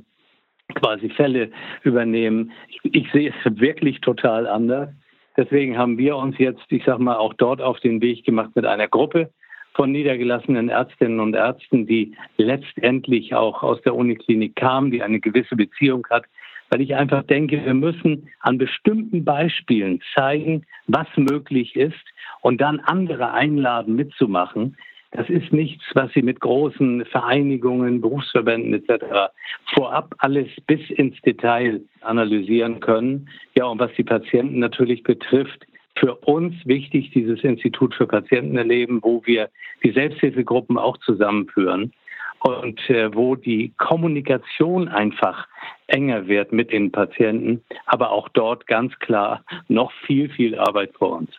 quasi 0.74 1.08
Fälle 1.08 1.50
übernehmen. 1.84 2.52
Ich, 2.68 2.80
ich 2.94 3.10
sehe 3.10 3.30
es 3.30 3.58
wirklich 3.58 4.02
total 4.02 4.46
anders. 4.46 4.90
Deswegen 5.38 5.78
haben 5.78 5.96
wir 5.96 6.18
uns 6.18 6.36
jetzt, 6.36 6.64
ich 6.68 6.84
sag 6.84 6.98
mal, 6.98 7.16
auch 7.16 7.32
dort 7.32 7.62
auf 7.62 7.80
den 7.80 8.02
Weg 8.02 8.26
gemacht 8.26 8.50
mit 8.54 8.66
einer 8.66 8.88
Gruppe 8.88 9.30
von 9.74 9.92
niedergelassenen 9.92 10.68
Ärztinnen 10.68 11.20
und 11.20 11.34
Ärzten, 11.34 11.86
die 11.86 12.16
letztendlich 12.36 13.34
auch 13.34 13.62
aus 13.62 13.80
der 13.82 13.94
Uniklinik 13.94 14.56
kamen, 14.56 14.90
die 14.90 15.02
eine 15.02 15.20
gewisse 15.20 15.56
Beziehung 15.56 16.06
hat, 16.10 16.24
weil 16.70 16.80
ich 16.80 16.94
einfach 16.94 17.22
denke, 17.24 17.64
wir 17.64 17.74
müssen 17.74 18.28
an 18.40 18.58
bestimmten 18.58 19.24
Beispielen 19.24 20.00
zeigen, 20.14 20.64
was 20.86 21.06
möglich 21.16 21.76
ist 21.76 22.04
und 22.40 22.60
dann 22.60 22.80
andere 22.80 23.32
einladen, 23.32 23.96
mitzumachen. 23.96 24.76
Das 25.12 25.28
ist 25.28 25.52
nichts, 25.52 25.84
was 25.94 26.12
Sie 26.12 26.22
mit 26.22 26.40
großen 26.40 27.04
Vereinigungen, 27.04 28.00
Berufsverbänden 28.00 28.74
etc. 28.74 29.32
vorab 29.72 30.12
alles 30.18 30.48
bis 30.66 30.80
ins 30.90 31.20
Detail 31.20 31.80
analysieren 32.00 32.80
können. 32.80 33.28
Ja, 33.56 33.66
und 33.66 33.78
was 33.78 33.92
die 33.96 34.02
Patienten 34.02 34.58
natürlich 34.58 35.04
betrifft, 35.04 35.66
für 35.96 36.14
uns 36.16 36.54
wichtig, 36.64 37.10
dieses 37.12 37.42
Institut 37.44 37.94
für 37.94 38.06
Patientenerleben, 38.06 39.02
wo 39.02 39.22
wir 39.24 39.50
die 39.82 39.92
Selbsthilfegruppen 39.92 40.78
auch 40.78 40.96
zusammenführen 40.98 41.92
und 42.40 42.78
äh, 42.90 43.14
wo 43.14 43.36
die 43.36 43.72
Kommunikation 43.78 44.88
einfach 44.88 45.46
enger 45.86 46.26
wird 46.26 46.52
mit 46.52 46.72
den 46.72 46.92
Patienten, 46.92 47.62
aber 47.86 48.10
auch 48.10 48.28
dort 48.28 48.66
ganz 48.66 48.92
klar 48.98 49.44
noch 49.68 49.92
viel, 50.06 50.28
viel 50.30 50.58
Arbeit 50.58 50.92
vor 50.98 51.16
uns. 51.16 51.30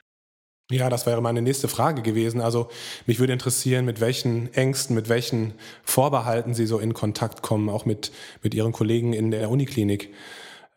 Ja, 0.72 0.90
das 0.90 1.06
wäre 1.06 1.22
meine 1.22 1.44
nächste 1.44 1.68
Frage 1.68 2.02
gewesen. 2.02 2.42
Also 2.42 2.70
mich 3.06 3.20
würde 3.20 3.34
interessieren, 3.34 3.86
mit 3.86 4.02
welchen 4.02 4.52
Ängsten, 4.56 4.96
mit 4.96 5.10
welchen 5.10 5.54
Vorbehalten 5.84 6.56
Sie 6.56 6.66
so 6.66 6.80
in 6.80 6.96
Kontakt 6.96 7.44
kommen, 7.44 7.70
auch 7.70 7.86
mit, 7.86 8.12
mit 8.42 8.56
Ihren 8.56 8.72
Kollegen 8.72 9.14
in 9.14 9.30
der 9.30 9.52
Uniklinik. 9.52 10.12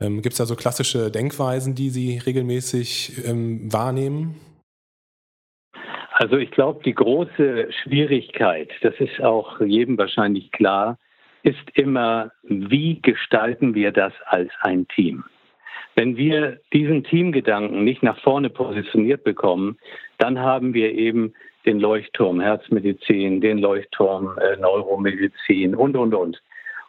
Ähm, 0.00 0.22
Gibt 0.22 0.32
es 0.32 0.38
da 0.38 0.46
so 0.46 0.54
klassische 0.54 1.10
Denkweisen, 1.10 1.74
die 1.74 1.90
Sie 1.90 2.18
regelmäßig 2.18 3.26
ähm, 3.26 3.72
wahrnehmen? 3.72 4.36
Also 6.12 6.36
ich 6.36 6.50
glaube, 6.50 6.82
die 6.84 6.94
große 6.94 7.68
Schwierigkeit, 7.82 8.70
das 8.82 8.94
ist 8.98 9.20
auch 9.20 9.60
jedem 9.60 9.98
wahrscheinlich 9.98 10.50
klar, 10.50 10.98
ist 11.42 11.70
immer, 11.74 12.32
wie 12.42 13.00
gestalten 13.00 13.74
wir 13.74 13.92
das 13.92 14.12
als 14.26 14.50
ein 14.60 14.88
Team? 14.88 15.24
Wenn 15.94 16.16
wir 16.16 16.60
diesen 16.72 17.04
Teamgedanken 17.04 17.84
nicht 17.84 18.02
nach 18.02 18.20
vorne 18.20 18.50
positioniert 18.50 19.24
bekommen, 19.24 19.78
dann 20.18 20.38
haben 20.38 20.74
wir 20.74 20.92
eben 20.92 21.34
den 21.66 21.80
Leuchtturm 21.80 22.40
Herzmedizin, 22.40 23.40
den 23.40 23.58
Leuchtturm 23.58 24.36
äh, 24.38 24.56
Neuromedizin 24.56 25.74
und, 25.74 25.96
und, 25.96 26.14
und. 26.14 26.40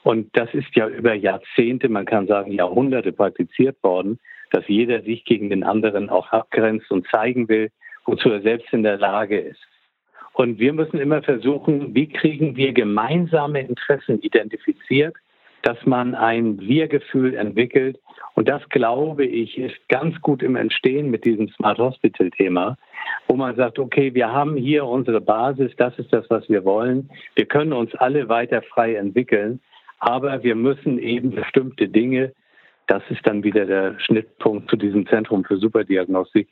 Und 0.09 0.35
das 0.35 0.51
ist 0.55 0.75
ja 0.75 0.87
über 0.87 1.13
Jahrzehnte, 1.13 1.87
man 1.87 2.05
kann 2.05 2.25
sagen 2.25 2.51
Jahrhunderte 2.51 3.11
praktiziert 3.11 3.77
worden, 3.83 4.17
dass 4.49 4.67
jeder 4.67 5.03
sich 5.03 5.23
gegen 5.23 5.51
den 5.51 5.63
anderen 5.63 6.09
auch 6.09 6.31
abgrenzt 6.31 6.89
und 6.89 7.05
zeigen 7.09 7.47
will, 7.47 7.69
wozu 8.05 8.31
er 8.31 8.41
selbst 8.41 8.73
in 8.73 8.81
der 8.81 8.97
Lage 8.97 9.39
ist. 9.39 9.59
Und 10.33 10.57
wir 10.57 10.73
müssen 10.73 10.99
immer 10.99 11.21
versuchen, 11.21 11.93
wie 11.93 12.09
kriegen 12.09 12.55
wir 12.55 12.73
gemeinsame 12.73 13.61
Interessen 13.61 14.19
identifiziert, 14.21 15.15
dass 15.61 15.77
man 15.85 16.15
ein 16.15 16.59
Wir-Gefühl 16.59 17.35
entwickelt. 17.35 17.99
Und 18.33 18.49
das, 18.49 18.67
glaube 18.69 19.25
ich, 19.25 19.59
ist 19.59 19.77
ganz 19.89 20.19
gut 20.21 20.41
im 20.41 20.55
Entstehen 20.55 21.11
mit 21.11 21.23
diesem 21.23 21.49
Smart 21.49 21.77
Hospital-Thema, 21.77 22.79
wo 23.27 23.35
man 23.35 23.55
sagt, 23.55 23.77
okay, 23.77 24.11
wir 24.15 24.33
haben 24.33 24.55
hier 24.55 24.85
unsere 24.85 25.21
Basis, 25.21 25.71
das 25.77 25.99
ist 25.99 26.11
das, 26.11 26.27
was 26.31 26.49
wir 26.49 26.65
wollen. 26.65 27.11
Wir 27.35 27.45
können 27.45 27.73
uns 27.73 27.93
alle 27.93 28.27
weiter 28.27 28.63
frei 28.63 28.95
entwickeln. 28.95 29.59
Aber 29.99 30.43
wir 30.43 30.55
müssen 30.55 30.97
eben 30.99 31.31
bestimmte 31.31 31.87
Dinge, 31.87 32.33
das 32.87 33.03
ist 33.09 33.25
dann 33.25 33.43
wieder 33.43 33.65
der 33.65 33.99
Schnittpunkt 33.99 34.69
zu 34.69 34.75
diesem 34.75 35.05
Zentrum 35.07 35.43
für 35.43 35.57
Superdiagnostik, 35.57 36.47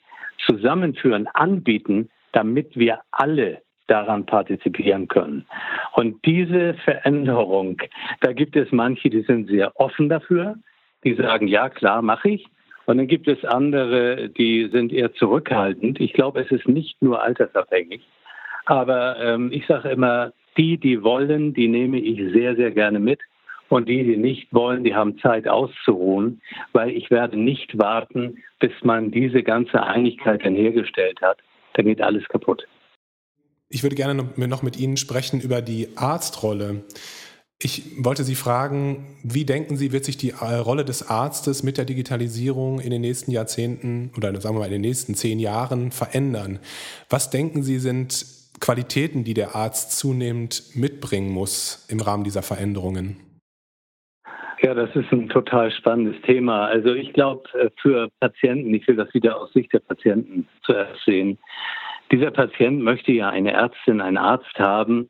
zusammenführen, 0.45 1.27
anbieten, 1.33 2.09
damit 2.31 2.77
wir 2.77 2.99
alle 3.11 3.61
daran 3.87 4.25
partizipieren 4.25 5.07
können. 5.07 5.45
Und 5.93 6.23
diese 6.25 6.75
Veränderung, 6.83 7.81
da 8.21 8.33
gibt 8.33 8.55
es 8.55 8.71
manche, 8.71 9.09
die 9.09 9.21
sind 9.21 9.47
sehr 9.47 9.71
offen 9.79 10.09
dafür, 10.09 10.55
die 11.03 11.15
sagen, 11.15 11.47
ja 11.47 11.69
klar, 11.69 12.01
mache 12.01 12.29
ich. 12.29 12.45
Und 12.85 12.97
dann 12.97 13.07
gibt 13.07 13.27
es 13.27 13.43
andere, 13.43 14.29
die 14.29 14.69
sind 14.71 14.93
eher 14.93 15.13
zurückhaltend. 15.13 15.99
Ich 15.99 16.13
glaube, 16.13 16.41
es 16.41 16.51
ist 16.51 16.67
nicht 16.67 17.01
nur 17.01 17.21
altersabhängig. 17.21 18.01
Aber 18.65 19.17
ähm, 19.19 19.51
ich 19.51 19.65
sage 19.65 19.89
immer, 19.89 20.31
die, 20.57 20.77
die 20.77 21.03
wollen, 21.03 21.53
die 21.53 21.67
nehme 21.67 21.99
ich 21.99 22.33
sehr, 22.33 22.55
sehr 22.55 22.71
gerne 22.71 22.99
mit. 22.99 23.19
Und 23.69 23.89
die, 23.89 24.03
die 24.03 24.17
nicht 24.17 24.53
wollen, 24.53 24.83
die 24.83 24.95
haben 24.95 25.19
Zeit 25.19 25.47
auszuruhen, 25.47 26.41
weil 26.71 26.91
ich 26.91 27.11
werde 27.11 27.37
nicht 27.37 27.77
warten, 27.77 28.37
bis 28.59 28.71
man 28.83 29.11
diese 29.11 29.43
ganze 29.43 29.83
Einigkeit 29.83 30.45
dann 30.45 30.55
hergestellt 30.55 31.21
hat. 31.21 31.39
Dann 31.73 31.85
geht 31.85 32.01
alles 32.01 32.27
kaputt. 32.29 32.65
Ich 33.69 33.83
würde 33.83 33.95
gerne 33.95 34.13
noch 34.13 34.63
mit 34.63 34.79
Ihnen 34.79 34.95
sprechen 34.95 35.41
über 35.41 35.61
die 35.61 35.89
Arztrolle. 35.97 36.85
Ich 37.59 38.03
wollte 38.05 38.23
Sie 38.23 38.35
fragen, 38.35 39.17
wie 39.23 39.43
denken 39.43 39.77
Sie, 39.77 39.91
wird 39.91 40.05
sich 40.05 40.15
die 40.15 40.29
äh, 40.29 40.53
Rolle 40.53 40.85
des 40.85 41.09
Arztes 41.09 41.63
mit 41.63 41.77
der 41.77 41.85
Digitalisierung 41.85 42.79
in 42.79 42.91
den 42.91 43.01
nächsten 43.01 43.31
Jahrzehnten 43.31 44.11
oder 44.15 44.39
sagen 44.39 44.55
wir 44.55 44.59
mal 44.59 44.67
in 44.67 44.73
den 44.73 44.81
nächsten 44.81 45.15
zehn 45.15 45.39
Jahren 45.39 45.91
verändern? 45.91 46.59
Was 47.09 47.31
denken 47.31 47.63
Sie 47.63 47.79
sind 47.79 48.25
Qualitäten, 48.59 49.23
die 49.23 49.33
der 49.33 49.55
Arzt 49.55 49.97
zunehmend 49.97 50.75
mitbringen 50.75 51.31
muss 51.31 51.85
im 51.89 51.99
Rahmen 51.99 52.23
dieser 52.23 52.43
Veränderungen? 52.43 53.17
Ja, 54.61 54.73
das 54.73 54.95
ist 54.95 55.11
ein 55.11 55.29
total 55.29 55.71
spannendes 55.71 56.19
Thema. 56.23 56.65
Also 56.65 56.93
ich 56.93 57.13
glaube, 57.13 57.47
äh, 57.53 57.69
für 57.79 58.09
Patienten, 58.19 58.73
ich 58.73 58.87
will 58.87 58.95
das 58.95 59.13
wieder 59.13 59.39
aus 59.39 59.53
Sicht 59.53 59.71
der 59.71 59.79
Patienten 59.79 60.47
zuerst 60.63 61.03
sehen, 61.05 61.37
dieser 62.11 62.31
Patient 62.31 62.81
möchte 62.81 63.11
ja 63.11 63.29
eine 63.29 63.51
Ärztin, 63.51 64.01
einen 64.01 64.17
Arzt 64.17 64.57
haben, 64.57 65.09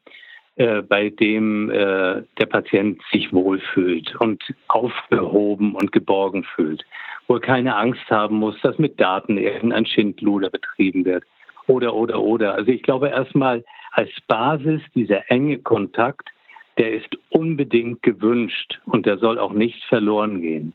äh, 0.56 0.82
bei 0.82 1.10
dem 1.10 1.70
äh, 1.70 2.24
der 2.40 2.46
Patient 2.50 3.02
sich 3.12 3.32
wohlfühlt 3.32 4.16
und 4.20 4.44
aufgehoben 4.68 5.76
und 5.76 5.92
geborgen 5.92 6.44
fühlt, 6.44 6.84
wo 7.28 7.36
er 7.36 7.42
keine 7.42 7.76
Angst 7.76 8.10
haben 8.10 8.38
muss, 8.38 8.60
dass 8.62 8.78
mit 8.80 9.00
Daten 9.00 9.38
irgendein 9.38 9.86
Schindluder 9.86 10.50
betrieben 10.50 11.06
wird. 11.06 11.24
Oder, 11.68 11.94
oder, 11.94 12.20
oder. 12.20 12.56
Also 12.56 12.72
ich 12.72 12.82
glaube 12.82 13.10
erstmal 13.10 13.64
als 13.92 14.10
Basis 14.28 14.82
dieser 14.96 15.30
enge 15.30 15.60
Kontakt, 15.60 16.30
der 16.78 16.94
ist 16.94 17.18
unbedingt 17.30 18.04
gewünscht 18.04 18.80
und 18.86 19.06
der 19.06 19.18
soll 19.18 19.40
auch 19.40 19.54
nicht 19.54 19.84
verloren 19.86 20.42
gehen. 20.42 20.74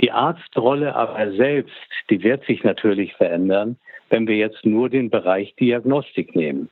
Die 0.00 0.10
Arztrolle 0.10 0.94
aber 0.94 1.32
selbst, 1.32 1.72
die 2.10 2.22
wird 2.22 2.44
sich 2.44 2.64
natürlich 2.64 3.14
verändern, 3.14 3.76
wenn 4.10 4.26
wir 4.26 4.36
jetzt 4.36 4.64
nur 4.64 4.88
den 4.88 5.10
Bereich 5.10 5.54
Diagnostik 5.56 6.34
nehmen. 6.34 6.68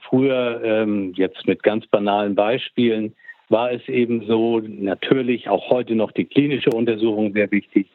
Früher, 0.00 0.60
ähm, 0.62 1.12
jetzt 1.16 1.46
mit 1.46 1.62
ganz 1.62 1.86
banalen 1.86 2.34
Beispielen, 2.34 3.14
war 3.48 3.72
es 3.72 3.86
eben 3.88 4.26
so, 4.26 4.60
natürlich 4.60 5.48
auch 5.48 5.70
heute 5.70 5.94
noch 5.94 6.12
die 6.12 6.24
klinische 6.24 6.70
Untersuchung 6.70 7.32
sehr 7.32 7.50
wichtig, 7.50 7.86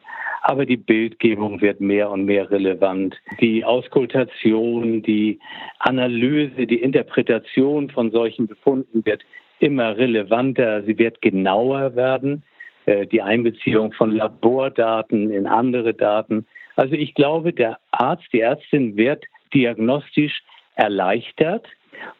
aber 0.42 0.64
die 0.64 0.76
Bildgebung 0.76 1.60
wird 1.60 1.80
mehr 1.80 2.10
und 2.10 2.24
mehr 2.24 2.50
relevant. 2.50 3.16
Die 3.40 3.64
Auskultation, 3.64 5.02
die 5.02 5.38
Analyse, 5.78 6.66
die 6.66 6.80
Interpretation 6.80 7.90
von 7.90 8.10
solchen 8.10 8.46
Befunden 8.46 9.04
wird 9.04 9.22
immer 9.62 9.96
relevanter, 9.96 10.82
sie 10.82 10.98
wird 10.98 11.22
genauer 11.22 11.94
werden, 11.96 12.42
äh, 12.86 13.06
die 13.06 13.22
Einbeziehung 13.22 13.92
von 13.92 14.12
Labordaten 14.12 15.30
in 15.30 15.46
andere 15.46 15.94
Daten. 15.94 16.46
Also 16.76 16.94
ich 16.94 17.14
glaube, 17.14 17.52
der 17.52 17.78
Arzt, 17.90 18.26
die 18.32 18.40
Ärztin 18.40 18.96
wird 18.96 19.24
diagnostisch 19.52 20.42
erleichtert 20.76 21.66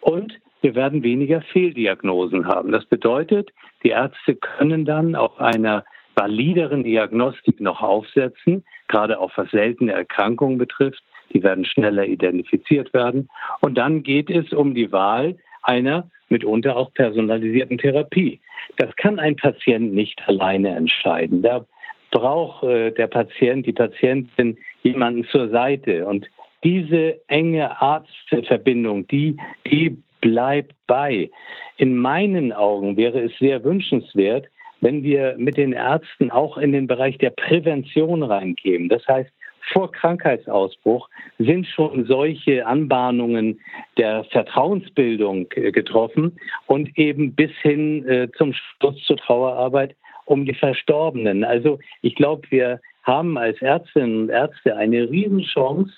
und 0.00 0.38
wir 0.62 0.74
werden 0.74 1.02
weniger 1.02 1.40
Fehldiagnosen 1.40 2.46
haben. 2.46 2.72
Das 2.72 2.84
bedeutet, 2.84 3.50
die 3.82 3.90
Ärzte 3.90 4.34
können 4.34 4.84
dann 4.84 5.14
auf 5.14 5.40
einer 5.40 5.84
valideren 6.14 6.84
Diagnostik 6.84 7.60
noch 7.60 7.80
aufsetzen, 7.80 8.64
gerade 8.88 9.18
auch 9.18 9.30
was 9.36 9.50
seltene 9.50 9.92
Erkrankungen 9.92 10.58
betrifft. 10.58 11.02
Die 11.32 11.42
werden 11.42 11.64
schneller 11.64 12.04
identifiziert 12.04 12.92
werden. 12.92 13.30
Und 13.60 13.78
dann 13.78 14.02
geht 14.02 14.28
es 14.28 14.52
um 14.52 14.74
die 14.74 14.92
Wahl 14.92 15.36
einer 15.62 16.10
mitunter 16.28 16.76
auch 16.76 16.92
personalisierten 16.94 17.78
Therapie. 17.78 18.40
Das 18.76 18.94
kann 18.96 19.18
ein 19.18 19.36
Patient 19.36 19.92
nicht 19.92 20.20
alleine 20.26 20.74
entscheiden. 20.76 21.42
Da 21.42 21.66
braucht 22.10 22.64
äh, 22.64 22.92
der 22.92 23.06
Patient, 23.06 23.66
die 23.66 23.72
Patientin 23.72 24.58
jemanden 24.82 25.24
zur 25.24 25.48
Seite. 25.48 26.06
Und 26.06 26.26
diese 26.64 27.20
enge 27.28 27.80
Arztverbindung, 27.80 29.06
die, 29.08 29.36
die 29.66 29.96
bleibt 30.20 30.74
bei. 30.86 31.30
In 31.76 31.96
meinen 31.96 32.52
Augen 32.52 32.96
wäre 32.96 33.20
es 33.20 33.32
sehr 33.38 33.64
wünschenswert, 33.64 34.46
wenn 34.80 35.02
wir 35.02 35.34
mit 35.38 35.56
den 35.56 35.72
Ärzten 35.72 36.30
auch 36.30 36.58
in 36.58 36.72
den 36.72 36.86
Bereich 36.86 37.18
der 37.18 37.30
Prävention 37.30 38.22
reingehen. 38.22 38.88
Das 38.88 39.06
heißt, 39.06 39.30
vor 39.72 39.92
Krankheitsausbruch 39.92 41.08
sind 41.38 41.66
schon 41.66 42.06
solche 42.06 42.66
Anbahnungen 42.66 43.60
der 43.96 44.24
Vertrauensbildung 44.24 45.46
äh, 45.54 45.72
getroffen 45.72 46.38
und 46.66 46.96
eben 46.98 47.34
bis 47.34 47.50
hin 47.62 48.06
äh, 48.08 48.28
zum 48.36 48.52
Schluss 48.52 49.02
zur 49.04 49.16
Trauerarbeit 49.16 49.94
um 50.24 50.44
die 50.44 50.54
Verstorbenen. 50.54 51.44
Also 51.44 51.78
ich 52.02 52.14
glaube, 52.14 52.42
wir 52.50 52.80
haben 53.02 53.36
als 53.38 53.60
Ärztinnen 53.62 54.22
und 54.22 54.28
Ärzte 54.30 54.76
eine 54.76 55.10
Riesenchance, 55.10 55.92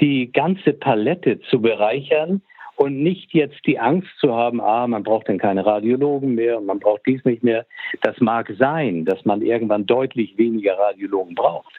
die 0.00 0.30
ganze 0.32 0.72
Palette 0.72 1.40
zu 1.40 1.60
bereichern 1.60 2.42
und 2.76 3.02
nicht 3.02 3.32
jetzt 3.32 3.58
die 3.66 3.78
Angst 3.78 4.08
zu 4.20 4.34
haben, 4.34 4.60
ah, 4.60 4.86
man 4.86 5.02
braucht 5.02 5.28
dann 5.28 5.38
keine 5.38 5.64
Radiologen 5.64 6.34
mehr 6.34 6.58
und 6.58 6.66
man 6.66 6.78
braucht 6.78 7.02
dies 7.06 7.24
nicht 7.24 7.42
mehr. 7.42 7.66
Das 8.02 8.20
mag 8.20 8.52
sein, 8.58 9.04
dass 9.04 9.24
man 9.24 9.42
irgendwann 9.42 9.86
deutlich 9.86 10.36
weniger 10.36 10.78
Radiologen 10.78 11.34
braucht. 11.34 11.72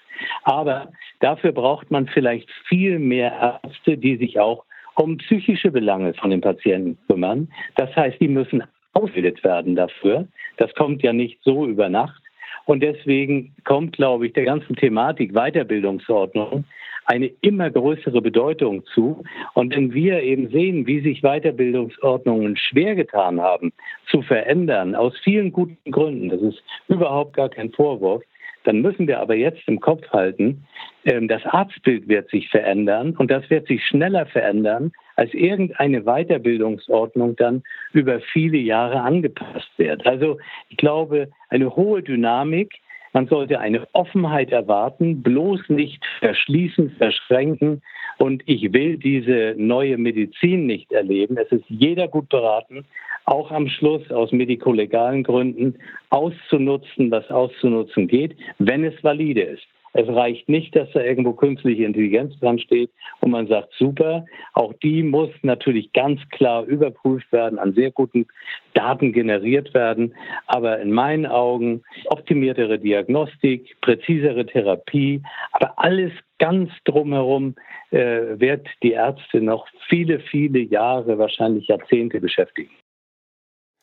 Aber 0.43 0.91
dafür 1.19 1.51
braucht 1.51 1.91
man 1.91 2.07
vielleicht 2.07 2.49
viel 2.67 2.97
mehr 2.97 3.61
Ärzte, 3.63 3.97
die 3.97 4.17
sich 4.17 4.39
auch 4.39 4.65
um 4.95 5.17
psychische 5.17 5.69
Belange 5.69 6.15
von 6.15 6.31
den 6.31 6.41
Patienten 6.41 6.97
kümmern. 7.07 7.47
Das 7.75 7.95
heißt, 7.95 8.19
die 8.19 8.27
müssen 8.27 8.63
ausgebildet 8.93 9.43
werden 9.43 9.75
dafür. 9.75 10.27
Das 10.57 10.73
kommt 10.73 11.03
ja 11.03 11.13
nicht 11.13 11.39
so 11.43 11.67
über 11.67 11.89
Nacht. 11.89 12.21
Und 12.65 12.81
deswegen 12.81 13.55
kommt, 13.63 13.95
glaube 13.95 14.27
ich, 14.27 14.33
der 14.33 14.45
ganzen 14.45 14.75
Thematik 14.75 15.33
Weiterbildungsordnung 15.33 16.65
eine 17.07 17.31
immer 17.41 17.71
größere 17.71 18.21
Bedeutung 18.21 18.85
zu. 18.93 19.23
Und 19.53 19.75
wenn 19.75 19.93
wir 19.93 20.21
eben 20.21 20.49
sehen, 20.49 20.85
wie 20.85 20.99
sich 20.99 21.21
Weiterbildungsordnungen 21.21 22.57
schwer 22.57 22.95
getan 22.95 23.41
haben 23.41 23.71
zu 24.11 24.21
verändern, 24.21 24.93
aus 24.93 25.17
vielen 25.23 25.51
guten 25.51 25.91
Gründen, 25.91 26.29
das 26.29 26.41
ist 26.41 26.61
überhaupt 26.89 27.33
gar 27.35 27.49
kein 27.49 27.71
Vorwurf, 27.71 28.23
dann 28.65 28.81
müssen 28.81 29.07
wir 29.07 29.21
aber 29.21 29.35
jetzt 29.35 29.61
im 29.67 29.79
Kopf 29.79 30.05
halten, 30.09 30.65
ähm, 31.05 31.29
das 31.29 31.45
Arztbild 31.45 32.09
wird 32.09 32.29
sich 32.29 32.49
verändern 32.49 33.15
und 33.17 33.31
das 33.31 33.49
wird 33.49 33.67
sich 33.67 33.81
schneller 33.85 34.25
verändern, 34.25 34.91
als 35.15 35.33
irgendeine 35.33 36.01
Weiterbildungsordnung 36.01 37.37
dann 37.37 37.63
über 37.93 38.19
viele 38.19 38.57
Jahre 38.57 38.99
angepasst 38.99 39.71
wird. 39.77 40.05
Also 40.05 40.37
ich 40.67 40.75
glaube, 40.75 41.29
eine 41.49 41.73
hohe 41.77 42.03
Dynamik, 42.03 42.73
man 43.17 43.25
sollte 43.25 43.59
eine 43.59 43.87
Offenheit 43.93 44.51
erwarten, 44.51 45.23
bloß 45.23 45.69
nicht 45.69 46.05
verschließen, 46.19 46.91
verschränken. 46.99 47.81
Und 48.19 48.43
ich 48.45 48.71
will 48.73 48.97
diese 48.97 49.55
neue 49.57 49.97
Medizin 49.97 50.67
nicht 50.67 50.91
erleben. 50.91 51.35
Es 51.35 51.51
ist 51.51 51.63
jeder 51.67 52.07
gut 52.07 52.29
beraten, 52.29 52.85
auch 53.25 53.49
am 53.49 53.69
Schluss 53.69 54.11
aus 54.11 54.31
medikolegalen 54.31 55.23
Gründen 55.23 55.79
auszunutzen, 56.11 57.09
was 57.09 57.27
auszunutzen 57.31 58.07
geht, 58.07 58.37
wenn 58.59 58.83
es 58.83 59.03
valide 59.03 59.41
ist. 59.41 59.67
Es 59.93 60.07
reicht 60.07 60.47
nicht, 60.49 60.75
dass 60.75 60.89
da 60.93 61.01
irgendwo 61.01 61.33
künstliche 61.33 61.83
Intelligenz 61.83 62.37
dran 62.39 62.59
steht 62.59 62.91
und 63.21 63.31
man 63.31 63.47
sagt, 63.47 63.73
super. 63.77 64.25
Auch 64.53 64.73
die 64.83 65.03
muss 65.03 65.29
natürlich 65.41 65.91
ganz 65.93 66.21
klar 66.29 66.65
überprüft 66.65 67.31
werden, 67.31 67.57
an 67.59 67.73
sehr 67.73 67.91
guten 67.91 68.27
Daten 68.73 69.11
generiert 69.11 69.73
werden. 69.73 70.13
Aber 70.45 70.79
in 70.79 70.91
meinen 70.91 71.25
Augen 71.25 71.83
optimiertere 72.05 72.79
Diagnostik, 72.79 73.75
präzisere 73.81 74.45
Therapie, 74.45 75.21
aber 75.53 75.73
alles 75.77 76.11
ganz 76.39 76.69
drumherum 76.85 77.55
äh, 77.91 78.39
wird 78.39 78.67
die 78.83 78.91
Ärzte 78.91 79.41
noch 79.41 79.67
viele, 79.87 80.19
viele 80.19 80.59
Jahre, 80.59 81.17
wahrscheinlich 81.17 81.67
Jahrzehnte 81.67 82.19
beschäftigen. 82.19 82.71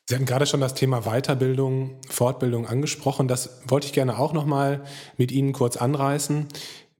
Sie 0.07 0.14
hatten 0.14 0.27
gerade 0.27 0.45
schon 0.45 0.61
das 0.61 0.75
Thema 0.75 1.03
Weiterbildung, 1.03 1.99
Fortbildung 2.11 2.67
angesprochen. 2.67 3.27
Das 3.27 3.62
wollte 3.67 3.87
ich 3.87 3.95
gerne 3.95 4.19
auch 4.19 4.35
noch 4.35 4.45
mal 4.45 4.83
mit 5.17 5.33
Ihnen 5.33 5.55
kurz 5.55 5.79
anreißen. 5.79 6.47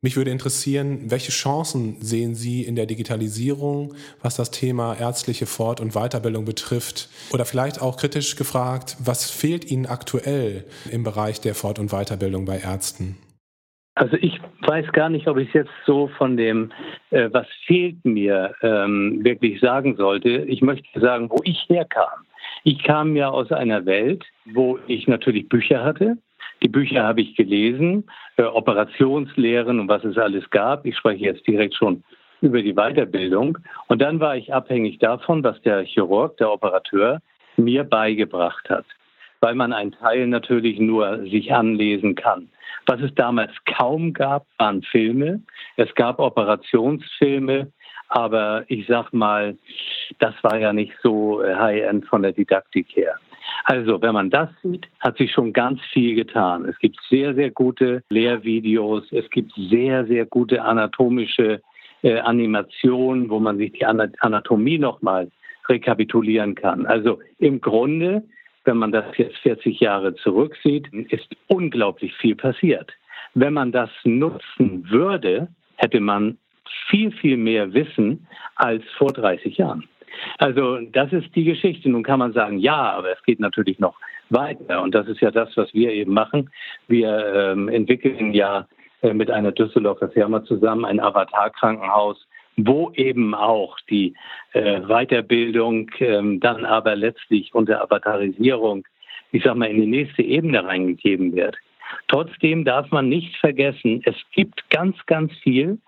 Mich 0.01 0.17
würde 0.17 0.31
interessieren, 0.31 1.11
welche 1.11 1.31
Chancen 1.31 2.01
sehen 2.01 2.35
Sie 2.35 2.62
in 2.62 2.77
der 2.77 2.87
Digitalisierung, 2.87 3.95
was 4.23 4.37
das 4.37 4.51
Thema 4.51 4.95
ärztliche 4.99 5.45
Fort- 5.45 5.83
und 5.83 5.93
Weiterbildung 5.93 6.47
betrifft? 6.47 7.11
Oder 7.31 7.45
vielleicht 7.45 7.83
auch 7.83 7.99
kritisch 7.99 8.37
gefragt, 8.37 8.97
was 9.05 9.31
fehlt 9.31 9.71
Ihnen 9.71 9.85
aktuell 9.85 10.64
im 10.90 11.05
Bereich 11.05 11.43
der 11.43 11.55
Fort- 11.55 11.79
und 11.79 11.90
Weiterbildung 11.90 12.47
bei 12.47 12.59
Ärzten? 12.59 13.19
Also 13.97 14.17
ich 14.17 14.40
weiß 14.62 14.90
gar 14.93 15.11
nicht, 15.11 15.29
ob 15.29 15.37
ich 15.37 15.53
jetzt 15.53 15.71
so 15.87 16.09
von 16.17 16.38
dem, 16.38 16.73
äh, 17.11 17.29
was 17.33 17.47
fehlt 17.67 18.03
mir, 18.05 18.55
ähm, 18.62 19.21
wirklich 19.23 19.61
sagen 19.61 19.97
sollte. 19.97 20.31
Ich 20.49 20.62
möchte 20.62 21.01
sagen, 21.01 21.29
wo 21.31 21.40
ich 21.45 21.64
herkam. 21.69 22.25
Ich 22.66 22.83
kam 22.83 23.14
ja 23.14 23.29
aus 23.29 23.53
einer 23.53 23.85
Welt, 23.85 24.24
wo 24.46 24.79
ich 24.87 25.07
natürlich 25.07 25.50
Bücher 25.50 25.85
hatte. 25.85 26.16
Die 26.62 26.68
Bücher 26.68 27.03
habe 27.03 27.20
ich 27.20 27.37
gelesen, 27.37 28.05
äh, 28.38 28.42
Operationslehren 28.42 29.79
und 29.81 29.88
was 29.88 30.03
es 30.03 30.16
alles 30.16 30.48
gab. 30.48 30.87
Ich 30.87 30.96
spreche 30.96 31.24
jetzt 31.24 31.46
direkt 31.46 31.74
schon 31.74 32.03
über 32.40 32.62
die 32.62 32.72
Weiterbildung. 32.72 33.59
Und 33.88 34.00
dann 34.00 34.18
war 34.18 34.38
ich 34.38 34.55
abhängig 34.55 34.98
davon, 34.98 35.44
was 35.44 35.61
der 35.61 35.85
Chirurg, 35.85 36.38
der 36.38 36.50
Operateur, 36.50 37.20
mir 37.59 37.85
beigebracht 37.85 38.68
hat, 38.70 38.87
weil 39.40 39.55
man 39.55 39.74
einen 39.74 39.92
Teil 39.92 40.27
natürlich 40.27 40.79
nur 40.79 41.22
sich 41.27 41.53
anlesen 41.53 42.14
kann. 42.14 42.48
Was 42.87 43.00
es 43.03 43.14
damals 43.14 43.53
kaum 43.66 44.14
gab, 44.14 44.46
waren 44.57 44.83
Filme. 44.83 45.42
Es 45.77 45.94
gab 45.94 46.18
Operationsfilme, 46.18 47.70
aber 48.09 48.64
ich 48.69 48.87
sag 48.87 49.12
mal, 49.12 49.57
das 50.19 50.35
war 50.43 50.59
ja 50.59 50.73
nicht 50.73 50.93
so 51.03 51.43
äh, 51.43 51.55
high-end 51.55 52.07
von 52.07 52.23
der 52.23 52.33
Didaktik 52.33 52.87
her. 52.95 53.17
Also, 53.64 54.01
wenn 54.01 54.14
man 54.14 54.31
das 54.31 54.49
sieht, 54.62 54.88
hat 55.01 55.17
sich 55.17 55.33
schon 55.33 55.53
ganz 55.53 55.81
viel 55.93 56.14
getan. 56.14 56.64
Es 56.67 56.79
gibt 56.79 56.99
sehr, 57.09 57.35
sehr 57.35 57.51
gute 57.51 58.03
Lehrvideos. 58.11 59.05
Es 59.11 59.29
gibt 59.31 59.53
sehr, 59.55 60.07
sehr 60.07 60.27
gute 60.27 60.62
anatomische 60.62 61.61
äh, 62.03 62.19
Animationen, 62.19 63.31
wo 63.31 63.40
man 63.40 63.59
sich 63.59 63.73
die 63.73 63.85
Anatomie 63.87 64.79
nochmal 64.79 65.31
rekapitulieren 65.69 66.55
kann. 66.55 66.87
Also 66.87 67.21
im 67.38 67.61
Grunde, 67.61 68.23
wenn 68.64 68.77
man 68.77 68.93
das 68.93 69.07
jetzt 69.17 69.37
40 69.38 69.81
Jahre 69.81 70.14
zurücksieht, 70.14 70.93
ist 70.93 71.29
unglaublich 71.47 72.14
viel 72.17 72.37
passiert. 72.37 72.93
Wenn 73.35 73.55
man 73.55 73.73
das 73.73 73.90
nutzen 74.05 74.88
würde, 74.90 75.49
hätte 75.77 76.01
man 76.01 76.38
viel, 76.88 77.12
viel 77.12 77.37
mehr 77.37 77.72
Wissen 77.72 78.27
als 78.57 78.83
vor 78.96 79.12
30 79.12 79.57
Jahren. 79.57 79.88
Also 80.38 80.79
das 80.92 81.12
ist 81.12 81.35
die 81.35 81.44
Geschichte. 81.44 81.88
Nun 81.88 82.03
kann 82.03 82.18
man 82.18 82.33
sagen, 82.33 82.59
ja, 82.59 82.92
aber 82.92 83.12
es 83.12 83.22
geht 83.24 83.40
natürlich 83.40 83.79
noch 83.79 83.98
weiter. 84.31 84.83
Und 84.83 84.94
das 84.94 85.09
ist 85.09 85.20
ja 85.20 85.31
das, 85.31 85.57
was 85.57 85.72
wir 85.74 85.92
eben 85.92 86.12
machen. 86.12 86.50
Wir 86.88 87.53
ähm, 87.53 87.68
entwickeln 87.68 88.33
ja 88.33 88.66
äh, 89.03 89.12
mit 89.12 89.31
einer 89.31 89.53
Düsseldorfer 89.53 90.09
Firma 90.09 90.44
zusammen 90.44 90.85
ein 90.85 91.00
Avatar-Krankenhaus, 91.00 92.27
wo 92.57 92.92
eben 92.94 93.35
auch 93.35 93.79
die 93.90 94.14
äh, 94.53 94.81
Weiterbildung 94.83 95.90
ähm, 95.98 96.40
dann 96.40 96.64
aber 96.64 96.96
letztlich 96.96 97.55
unter 97.55 97.83
Avatarisierung, 97.83 98.87
ich 99.33 99.42
sag 99.42 99.57
mal, 99.57 99.66
in 99.66 99.81
die 99.81 99.87
nächste 99.87 100.22
Ebene 100.22 100.64
reingegeben 100.64 101.35
wird. 101.35 101.57
Trotzdem 102.09 102.64
darf 102.64 102.90
man 102.90 103.09
nicht 103.09 103.37
vergessen, 103.37 104.03
es 104.05 104.16
gibt 104.33 104.68
ganz, 104.70 104.96
ganz 105.07 105.33
viel, 105.42 105.79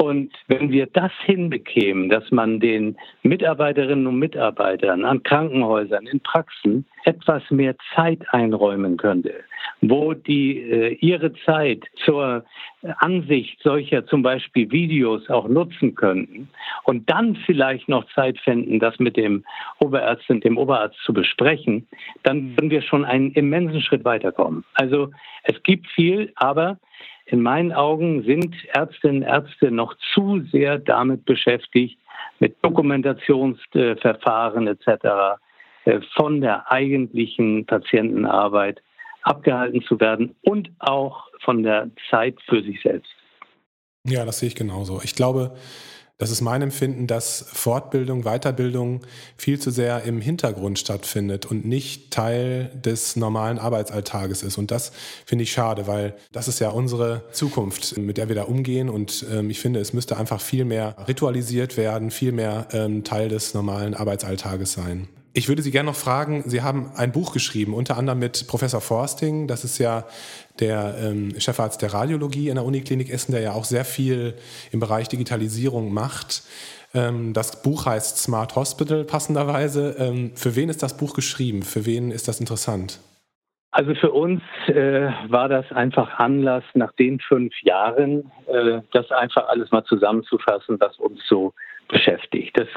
und 0.00 0.32
wenn 0.48 0.70
wir 0.72 0.86
das 0.86 1.12
hinbekämen, 1.26 2.08
dass 2.08 2.30
man 2.30 2.58
den 2.58 2.96
Mitarbeiterinnen 3.22 4.06
und 4.06 4.18
Mitarbeitern 4.18 5.04
an 5.04 5.22
Krankenhäusern, 5.22 6.06
in 6.06 6.20
Praxen 6.20 6.86
etwas 7.04 7.42
mehr 7.50 7.74
Zeit 7.94 8.20
einräumen 8.32 8.96
könnte, 8.96 9.34
wo 9.82 10.14
die 10.14 10.56
äh, 10.58 10.94
ihre 11.02 11.34
Zeit 11.44 11.84
zur 12.02 12.46
Ansicht 13.00 13.60
solcher 13.62 14.06
zum 14.06 14.22
Beispiel 14.22 14.70
Videos 14.70 15.28
auch 15.28 15.48
nutzen 15.48 15.94
könnten 15.94 16.48
und 16.84 17.10
dann 17.10 17.36
vielleicht 17.44 17.86
noch 17.90 18.10
Zeit 18.14 18.38
finden, 18.38 18.78
das 18.78 18.98
mit 19.00 19.18
dem 19.18 19.44
Oberarzt 19.80 20.30
und 20.30 20.42
dem 20.44 20.56
Oberarzt 20.56 20.96
zu 21.04 21.12
besprechen, 21.12 21.86
dann 22.22 22.52
würden 22.52 22.70
wir 22.70 22.80
schon 22.80 23.04
einen 23.04 23.32
immensen 23.32 23.82
Schritt 23.82 24.06
weiterkommen. 24.06 24.64
Also 24.72 25.10
es 25.42 25.62
gibt 25.62 25.88
viel, 25.88 26.32
aber 26.36 26.78
in 27.30 27.42
meinen 27.42 27.72
Augen 27.72 28.24
sind 28.24 28.56
Ärztinnen 28.74 29.22
und 29.22 29.28
Ärzte 29.28 29.70
noch 29.70 29.94
zu 30.14 30.42
sehr 30.50 30.78
damit 30.78 31.24
beschäftigt, 31.24 31.98
mit 32.40 32.56
Dokumentationsverfahren 32.62 34.66
etc. 34.66 35.38
Äh, 35.84 36.00
von 36.16 36.40
der 36.40 36.70
eigentlichen 36.70 37.66
Patientenarbeit 37.66 38.82
abgehalten 39.22 39.82
zu 39.82 40.00
werden 40.00 40.34
und 40.42 40.70
auch 40.78 41.28
von 41.44 41.62
der 41.62 41.90
Zeit 42.10 42.36
für 42.48 42.62
sich 42.62 42.80
selbst. 42.82 43.12
Ja, 44.06 44.24
das 44.24 44.38
sehe 44.38 44.48
ich 44.48 44.54
genauso. 44.54 45.00
Ich 45.04 45.14
glaube, 45.14 45.52
das 46.20 46.30
ist 46.30 46.42
mein 46.42 46.60
Empfinden, 46.60 47.06
dass 47.06 47.46
Fortbildung, 47.50 48.24
Weiterbildung 48.24 49.00
viel 49.38 49.58
zu 49.58 49.70
sehr 49.70 50.02
im 50.04 50.20
Hintergrund 50.20 50.78
stattfindet 50.78 51.46
und 51.46 51.64
nicht 51.64 52.10
Teil 52.10 52.70
des 52.74 53.16
normalen 53.16 53.58
Arbeitsalltages 53.58 54.42
ist. 54.42 54.58
Und 54.58 54.70
das 54.70 54.92
finde 55.24 55.44
ich 55.44 55.52
schade, 55.52 55.86
weil 55.86 56.14
das 56.30 56.46
ist 56.46 56.58
ja 56.60 56.68
unsere 56.68 57.22
Zukunft, 57.32 57.96
mit 57.96 58.18
der 58.18 58.28
wir 58.28 58.36
da 58.36 58.42
umgehen. 58.42 58.90
Und 58.90 59.24
ähm, 59.32 59.48
ich 59.48 59.60
finde, 59.60 59.80
es 59.80 59.94
müsste 59.94 60.18
einfach 60.18 60.42
viel 60.42 60.66
mehr 60.66 60.94
ritualisiert 61.08 61.78
werden, 61.78 62.10
viel 62.10 62.32
mehr 62.32 62.68
ähm, 62.72 63.02
Teil 63.02 63.30
des 63.30 63.54
normalen 63.54 63.94
Arbeitsalltages 63.94 64.74
sein. 64.74 65.08
Ich 65.32 65.48
würde 65.48 65.62
Sie 65.62 65.70
gerne 65.70 65.88
noch 65.88 65.96
fragen, 65.96 66.42
Sie 66.46 66.60
haben 66.62 66.90
ein 66.96 67.12
Buch 67.12 67.32
geschrieben, 67.32 67.72
unter 67.74 67.96
anderem 67.96 68.18
mit 68.18 68.48
Professor 68.48 68.80
Forsting, 68.80 69.46
das 69.46 69.64
ist 69.64 69.78
ja 69.78 70.04
der 70.58 70.96
ähm, 71.00 71.38
Chefarzt 71.38 71.82
der 71.82 71.94
Radiologie 71.94 72.48
in 72.48 72.56
der 72.56 72.64
Uniklinik 72.64 73.10
Essen, 73.10 73.32
der 73.32 73.40
ja 73.40 73.52
auch 73.52 73.64
sehr 73.64 73.84
viel 73.84 74.34
im 74.72 74.80
Bereich 74.80 75.08
Digitalisierung 75.08 75.94
macht. 75.94 76.42
Ähm, 76.94 77.32
das 77.32 77.62
Buch 77.62 77.86
heißt 77.86 78.18
Smart 78.18 78.56
Hospital 78.56 79.04
passenderweise. 79.04 79.94
Ähm, 79.98 80.32
für 80.34 80.56
wen 80.56 80.68
ist 80.68 80.82
das 80.82 80.96
Buch 80.96 81.14
geschrieben? 81.14 81.62
Für 81.62 81.86
wen 81.86 82.10
ist 82.10 82.26
das 82.26 82.40
interessant? 82.40 82.98
Also 83.70 83.94
für 83.94 84.10
uns 84.10 84.42
äh, 84.66 85.12
war 85.28 85.48
das 85.48 85.70
einfach 85.70 86.18
Anlass, 86.18 86.64
nach 86.74 86.92
den 86.94 87.20
fünf 87.20 87.52
Jahren 87.62 88.32
äh, 88.48 88.80
das 88.92 89.12
einfach 89.12 89.46
alles 89.48 89.70
mal 89.70 89.84
zusammenzufassen, 89.84 90.80
was 90.80 90.98
uns 90.98 91.20
so 91.28 91.54
beschäftigt. 91.90 92.58
Das 92.58 92.68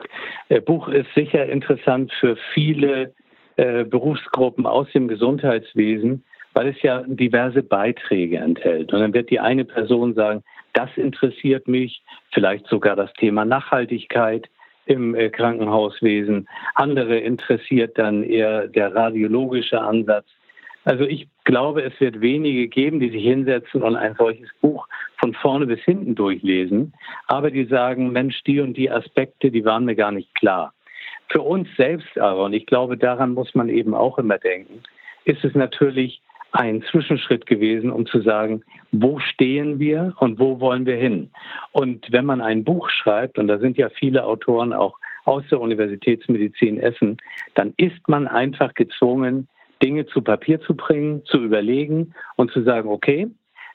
äh, 0.50 0.62
Buch 0.62 0.88
ist 0.88 1.08
sicher 1.16 1.46
interessant 1.46 2.12
für 2.20 2.36
viele 2.54 3.14
äh, 3.56 3.84
Berufsgruppen 3.84 4.66
aus 4.66 4.88
dem 4.94 5.08
Gesundheitswesen, 5.08 6.24
weil 6.54 6.68
es 6.68 6.82
ja 6.82 7.04
diverse 7.08 7.64
Beiträge 7.64 8.38
enthält. 8.38 8.94
Und 8.94 9.00
dann 9.00 9.14
wird 9.14 9.30
die 9.30 9.40
eine 9.40 9.66
Person 9.66 10.14
sagen, 10.14 10.44
das 10.74 10.90
interessiert 10.96 11.68
mich, 11.68 12.02
vielleicht 12.32 12.68
sogar 12.68 12.96
das 12.96 13.14
Thema 13.14 13.46
Nachhaltigkeit 13.46 14.50
im 14.86 15.16
äh, 15.16 15.30
Krankenhauswesen. 15.30 16.48
Andere 16.76 17.18
interessiert 17.20 17.98
dann 17.98 18.24
eher 18.24 18.68
der 18.68 18.94
radiologische 18.94 19.80
Ansatz. 19.80 20.26
Also 20.86 21.06
ich 21.06 21.28
glaube, 21.46 21.84
es 21.84 21.98
wird 22.00 22.22
wenige 22.22 22.68
geben, 22.68 23.00
die 23.00 23.10
sich 23.10 23.24
hinsetzen 23.24 23.82
und 23.82 23.96
ein 23.96 24.16
solches 24.18 24.50
Buch 24.62 24.88
von 25.24 25.34
vorne 25.36 25.66
bis 25.66 25.80
hinten 25.80 26.16
durchlesen, 26.16 26.92
aber 27.28 27.50
die 27.50 27.64
sagen, 27.64 28.12
Mensch, 28.12 28.44
die 28.44 28.60
und 28.60 28.76
die 28.76 28.92
Aspekte, 28.92 29.52
die 29.52 29.64
waren 29.64 29.86
mir 29.86 29.96
gar 29.96 30.12
nicht 30.12 30.36
klar. 30.36 30.74
Für 31.30 31.42
uns 31.42 31.70
selbst 31.78 32.18
aber, 32.18 32.44
und 32.44 32.52
ich 32.52 32.66
glaube, 32.66 32.98
daran 32.98 33.34
muss 33.34 33.56
man 33.56 33.70
eben 33.70 33.94
auch 33.94 34.18
immer 34.18 34.38
denken, 34.38 34.84
ist 35.24 35.46
es 35.46 35.56
natürlich 35.56 36.22
ein 36.52 36.84
Zwischenschritt 36.92 37.46
gewesen, 37.46 37.90
um 37.90 38.06
zu 38.06 38.20
sagen, 38.20 38.64
wo 38.92 39.18
stehen 39.20 39.80
wir 39.80 40.14
und 40.20 40.40
wo 40.40 40.60
wollen 40.60 40.86
wir 40.86 40.98
hin? 40.98 41.32
Und 41.72 42.06
wenn 42.12 42.26
man 42.26 42.42
ein 42.42 42.66
Buch 42.66 42.90
schreibt, 42.90 43.40
und 43.40 43.48
da 43.48 43.60
sind 43.60 43.78
ja 43.78 43.88
viele 43.88 44.26
Autoren 44.26 44.74
auch 44.74 45.00
aus 45.24 45.46
der 45.50 45.62
Universitätsmedizin 45.62 46.82
Essen, 46.82 47.16
dann 47.56 47.74
ist 47.78 48.10
man 48.10 48.28
einfach 48.28 48.74
gezwungen, 48.74 49.48
Dinge 49.82 50.06
zu 50.06 50.22
Papier 50.22 50.60
zu 50.60 50.76
bringen, 50.76 51.24
zu 51.24 51.38
überlegen 51.38 52.14
und 52.36 52.52
zu 52.52 52.62
sagen, 52.64 52.90
okay, 52.90 53.30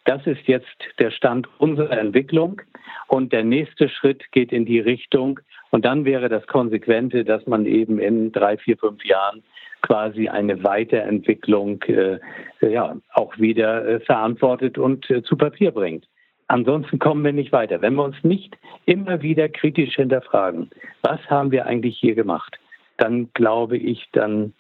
das 0.05 0.27
ist 0.27 0.47
jetzt 0.47 0.67
der 0.99 1.11
Stand 1.11 1.49
unserer 1.59 1.99
Entwicklung 1.99 2.63
und 3.09 3.33
der 3.33 3.45
nächste 3.45 3.89
Schritt 3.89 4.31
geht 4.33 4.53
in 4.53 4.65
die 4.65 4.81
Richtung 4.81 5.41
und 5.71 5.85
dann 5.85 6.05
wäre 6.05 6.29
das 6.29 6.47
Konsequente, 6.47 7.25
dass 7.25 7.47
man 7.47 7.67
eben 7.67 7.99
in 7.99 8.33
drei, 8.33 8.57
vier, 8.57 8.79
fünf 8.79 9.05
Jahren 9.05 9.43
quasi 9.83 10.29
eine 10.29 10.65
Weiterentwicklung 10.65 11.83
äh, 11.85 12.19
ja 12.61 12.97
auch 13.13 13.39
wieder 13.39 13.87
äh, 13.87 14.01
verantwortet 14.01 14.79
und 14.79 15.09
äh, 15.11 15.23
zu 15.23 15.37
Papier 15.37 15.71
bringt. 15.71 16.07
Ansonsten 16.49 16.99
kommen 16.99 17.25
wir 17.25 17.33
nicht 17.33 17.53
weiter. 17.53 17.83
Wenn 17.83 17.95
wir 17.95 18.05
uns 18.05 18.17
nicht 18.23 18.57
immer 18.87 19.21
wieder 19.21 19.49
kritisch 19.51 19.97
hinterfragen, 19.97 20.71
was 21.03 21.21
haben 21.29 21.51
wir 21.51 21.67
eigentlich 21.67 21.99
hier 21.99 22.15
gemacht, 22.15 22.59
dann 22.97 23.29
glaube 23.35 23.77
ich, 23.77 24.09
dann 24.13 24.55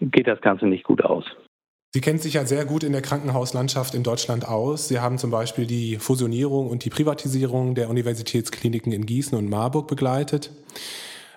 geht 0.00 0.26
das 0.26 0.40
Ganze 0.40 0.66
nicht 0.66 0.84
gut 0.84 1.04
aus. 1.04 1.24
Sie 1.92 2.00
kennen 2.00 2.20
sich 2.20 2.34
ja 2.34 2.44
sehr 2.44 2.66
gut 2.66 2.84
in 2.84 2.92
der 2.92 3.02
Krankenhauslandschaft 3.02 3.96
in 3.96 4.04
Deutschland 4.04 4.46
aus. 4.46 4.86
Sie 4.86 5.00
haben 5.00 5.18
zum 5.18 5.32
Beispiel 5.32 5.66
die 5.66 5.96
Fusionierung 5.96 6.68
und 6.68 6.84
die 6.84 6.90
Privatisierung 6.90 7.74
der 7.74 7.90
Universitätskliniken 7.90 8.92
in 8.92 9.06
Gießen 9.06 9.36
und 9.36 9.50
Marburg 9.50 9.88
begleitet. 9.88 10.52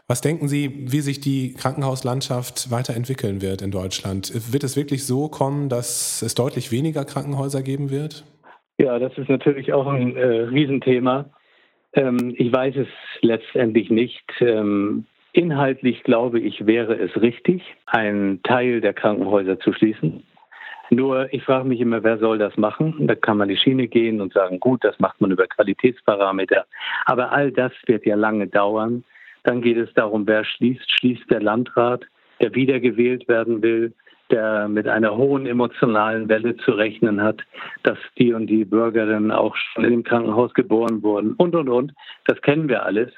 Was 0.07 0.21
denken 0.21 0.47
Sie, 0.47 0.91
wie 0.91 0.99
sich 0.99 1.19
die 1.19 1.55
Krankenhauslandschaft 1.55 2.69
weiterentwickeln 2.69 3.41
wird 3.41 3.63
in 3.63 3.71
Deutschland? 3.71 4.31
Wird 4.53 4.63
es 4.63 4.77
wirklich 4.77 5.07
so 5.07 5.27
kommen, 5.27 5.69
dass 5.69 6.21
es 6.21 6.35
deutlich 6.35 6.71
weniger 6.71 7.03
Krankenhäuser 7.03 7.63
geben 7.63 7.89
wird? 7.89 8.23
Ja, 8.77 8.99
das 8.99 9.17
ist 9.17 9.29
natürlich 9.29 9.73
auch 9.73 9.87
ein 9.87 10.15
äh, 10.15 10.23
Riesenthema. 10.23 11.31
Ähm, 11.93 12.35
ich 12.37 12.53
weiß 12.53 12.75
es 12.75 12.87
letztendlich 13.21 13.89
nicht. 13.89 14.23
Ähm, 14.39 15.05
inhaltlich 15.31 16.03
glaube 16.03 16.39
ich, 16.39 16.67
wäre 16.67 16.93
es 16.93 17.19
richtig, 17.19 17.63
einen 17.87 18.43
Teil 18.43 18.81
der 18.81 18.93
Krankenhäuser 18.93 19.59
zu 19.59 19.73
schließen. 19.73 20.21
Nur 20.93 21.33
ich 21.33 21.43
frage 21.43 21.67
mich 21.67 21.79
immer, 21.81 22.03
wer 22.03 22.19
soll 22.19 22.37
das 22.37 22.55
machen? 22.55 23.07
Da 23.07 23.15
kann 23.15 23.37
man 23.37 23.49
die 23.49 23.57
Schiene 23.57 23.87
gehen 23.87 24.21
und 24.21 24.33
sagen, 24.33 24.59
gut, 24.59 24.83
das 24.83 24.99
macht 24.99 25.19
man 25.21 25.31
über 25.31 25.47
Qualitätsparameter. 25.47 26.65
Aber 27.05 27.31
all 27.31 27.51
das 27.51 27.71
wird 27.87 28.05
ja 28.05 28.15
lange 28.15 28.47
dauern. 28.47 29.03
Dann 29.43 29.61
geht 29.61 29.77
es 29.77 29.91
darum, 29.95 30.27
wer 30.27 30.45
schließt. 30.45 30.89
Schließt 30.91 31.31
der 31.31 31.41
Landrat, 31.41 32.05
der 32.41 32.53
wiedergewählt 32.53 33.27
werden 33.27 33.63
will, 33.63 33.93
der 34.29 34.67
mit 34.67 34.87
einer 34.87 35.17
hohen 35.17 35.47
emotionalen 35.47 36.29
Welle 36.29 36.55
zu 36.57 36.71
rechnen 36.71 37.21
hat, 37.21 37.41
dass 37.81 37.97
die 38.19 38.33
und 38.33 38.47
die 38.47 38.63
Bürgerinnen 38.63 39.31
auch 39.31 39.55
schon 39.55 39.85
im 39.85 40.03
Krankenhaus 40.03 40.53
geboren 40.53 41.01
wurden 41.01 41.33
und, 41.33 41.55
und, 41.55 41.69
und. 41.69 41.93
Das 42.25 42.39
kennen 42.41 42.69
wir 42.69 42.85
alles. 42.85 43.11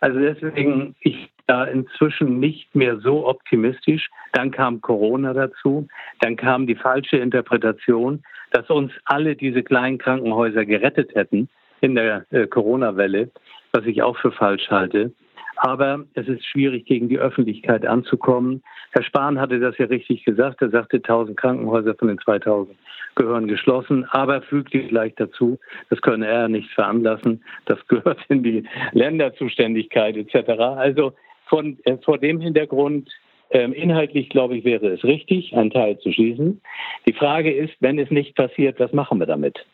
Also 0.00 0.18
deswegen, 0.18 0.94
ich 1.00 1.30
da 1.48 1.64
inzwischen 1.64 2.38
nicht 2.38 2.74
mehr 2.76 2.98
so 2.98 3.26
optimistisch. 3.26 4.08
Dann 4.32 4.50
kam 4.50 4.80
Corona 4.80 5.32
dazu, 5.32 5.88
dann 6.20 6.36
kam 6.36 6.66
die 6.66 6.76
falsche 6.76 7.16
Interpretation, 7.16 8.22
dass 8.52 8.70
uns 8.70 8.92
alle 9.04 9.34
diese 9.34 9.62
kleinen 9.62 9.98
Krankenhäuser 9.98 10.64
gerettet 10.64 11.14
hätten 11.14 11.48
in 11.80 11.94
der 11.94 12.26
äh, 12.30 12.46
Corona-Welle, 12.46 13.30
was 13.72 13.86
ich 13.86 14.02
auch 14.02 14.16
für 14.18 14.30
falsch 14.30 14.68
halte. 14.70 15.12
Aber 15.56 16.04
es 16.14 16.28
ist 16.28 16.46
schwierig, 16.46 16.86
gegen 16.86 17.08
die 17.08 17.18
Öffentlichkeit 17.18 17.84
anzukommen. 17.84 18.62
Herr 18.92 19.02
Spahn 19.02 19.40
hatte 19.40 19.58
das 19.58 19.76
ja 19.78 19.86
richtig 19.86 20.24
gesagt. 20.24 20.62
Er 20.62 20.70
sagte, 20.70 20.98
1000 20.98 21.36
Krankenhäuser 21.36 21.94
von 21.96 22.08
den 22.08 22.18
2000 22.18 22.76
gehören 23.16 23.48
geschlossen, 23.48 24.04
aber 24.10 24.42
fügte 24.42 24.78
gleich 24.84 25.14
dazu, 25.16 25.58
das 25.90 26.00
könne 26.00 26.28
er 26.28 26.48
nicht 26.48 26.70
veranlassen. 26.70 27.42
Das 27.64 27.84
gehört 27.88 28.20
in 28.28 28.44
die 28.44 28.62
Länderzuständigkeit 28.92 30.16
etc. 30.16 30.50
Also 30.50 31.14
von, 31.48 31.78
äh, 31.84 31.96
vor 32.04 32.18
dem 32.18 32.40
Hintergrund, 32.40 33.10
ähm, 33.50 33.72
inhaltlich 33.72 34.28
glaube 34.28 34.56
ich, 34.56 34.64
wäre 34.64 34.88
es 34.88 35.04
richtig, 35.04 35.54
einen 35.56 35.70
Teil 35.70 35.98
zu 35.98 36.12
schließen. 36.12 36.60
Die 37.06 37.14
Frage 37.14 37.52
ist, 37.52 37.74
wenn 37.80 37.98
es 37.98 38.10
nicht 38.10 38.34
passiert, 38.34 38.78
was 38.78 38.92
machen 38.92 39.18
wir 39.18 39.26
damit? 39.26 39.64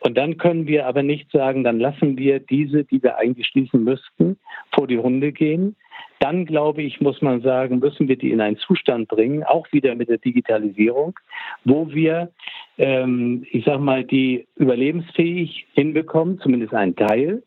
Und 0.00 0.16
dann 0.16 0.36
können 0.36 0.66
wir 0.66 0.86
aber 0.86 1.02
nicht 1.02 1.30
sagen, 1.30 1.64
dann 1.64 1.80
lassen 1.80 2.16
wir 2.16 2.38
diese, 2.38 2.84
die 2.84 3.02
wir 3.02 3.16
eigentlich 3.16 3.46
schließen 3.48 3.82
müssten, 3.82 4.36
vor 4.72 4.86
die 4.86 4.98
Hunde 4.98 5.32
gehen. 5.32 5.76
dann 6.20 6.46
glaube 6.46 6.82
ich, 6.82 7.00
muss 7.00 7.20
man 7.20 7.42
sagen, 7.42 7.80
müssen 7.80 8.08
wir 8.08 8.16
die 8.16 8.30
in 8.30 8.40
einen 8.40 8.56
Zustand 8.56 9.08
bringen, 9.08 9.42
auch 9.42 9.66
wieder 9.72 9.94
mit 9.94 10.08
der 10.08 10.18
Digitalisierung, 10.18 11.18
wo 11.64 11.92
wir, 11.92 12.30
ähm, 12.78 13.44
ich 13.50 13.64
sag 13.64 13.80
mal, 13.80 14.04
die 14.04 14.46
überlebensfähig 14.56 15.66
hinbekommen, 15.74 16.38
zumindest 16.38 16.72
einen 16.72 16.96
Teil, 16.96 17.42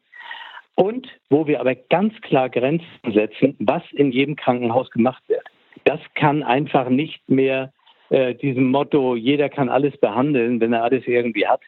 und 0.78 1.08
wo 1.30 1.48
wir 1.48 1.60
aber 1.60 1.76
ganz 1.76 2.14
klar 2.22 2.50
Grenzen 2.50 2.86
setzen, 3.12 3.56
was 3.60 3.82
in 3.94 4.12
jedem 4.12 4.36
Krankenhaus 4.36 4.90
gemacht 4.92 5.24
wird. 5.28 5.44
Das 5.86 6.00
kann 6.14 6.44
einfach 6.44 6.88
nicht 6.90 7.28
mehr 7.28 7.74
äh, 8.10 8.36
diesem 8.36 8.70
Motto, 8.72 9.16
jeder 9.16 9.50
kann 9.50 9.70
alles 9.70 9.98
behandeln, 9.98 10.62
wenn 10.62 10.74
er 10.74 10.84
alles 10.84 11.06
irgendwie 11.08 11.48
hat, 11.48 11.62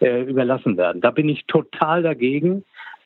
äh, 0.00 0.22
überlassen 0.22 0.76
werden. 0.76 1.00
Da 1.00 1.12
bin 1.12 1.28
ich 1.28 1.46
total 1.46 2.02
dagegen. 2.02 2.64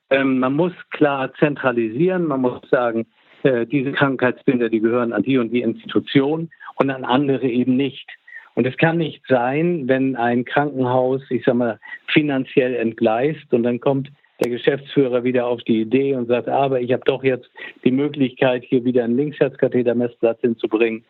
Ähm, 0.08 0.38
man 0.38 0.54
muss 0.54 0.72
klar 0.90 1.32
zentralisieren, 1.34 2.24
man 2.24 2.40
muss 2.40 2.62
sagen, 2.70 3.06
äh, 3.42 3.66
diese 3.66 3.92
Krankheitsbilder, 3.92 4.70
die 4.70 4.80
gehören 4.80 5.12
an 5.12 5.22
die 5.22 5.36
und 5.36 5.50
die 5.50 5.60
Institution 5.60 6.50
und 6.76 6.90
an 6.90 7.04
andere 7.04 7.46
eben 7.46 7.76
nicht. 7.76 8.08
Und 8.54 8.66
es 8.66 8.76
kann 8.78 8.96
nicht 8.96 9.22
sein, 9.28 9.88
wenn 9.88 10.16
ein 10.16 10.46
Krankenhaus, 10.46 11.22
ich 11.30 11.44
sag 11.44 11.54
mal, 11.54 11.78
finanziell 12.06 12.74
entgleist 12.74 13.52
und 13.52 13.62
dann 13.62 13.78
kommt 13.78 14.10
der 14.40 14.50
Geschäftsführer 14.50 15.24
wieder 15.24 15.46
auf 15.46 15.62
die 15.62 15.83
Idee 15.83 16.14
und 16.14 16.29
sagt, 16.29 16.48
aber 16.48 16.81
ich 16.81 16.92
habe 16.92 17.03
doch 17.05 17.22
jetzt 17.22 17.50
die 17.85 17.90
Möglichkeit, 17.90 18.64
hier 18.64 18.85
wieder 18.85 19.05
einen 19.05 19.16
Linksherzkathetermessplatz 19.16 20.40
hinzubringen 20.40 21.05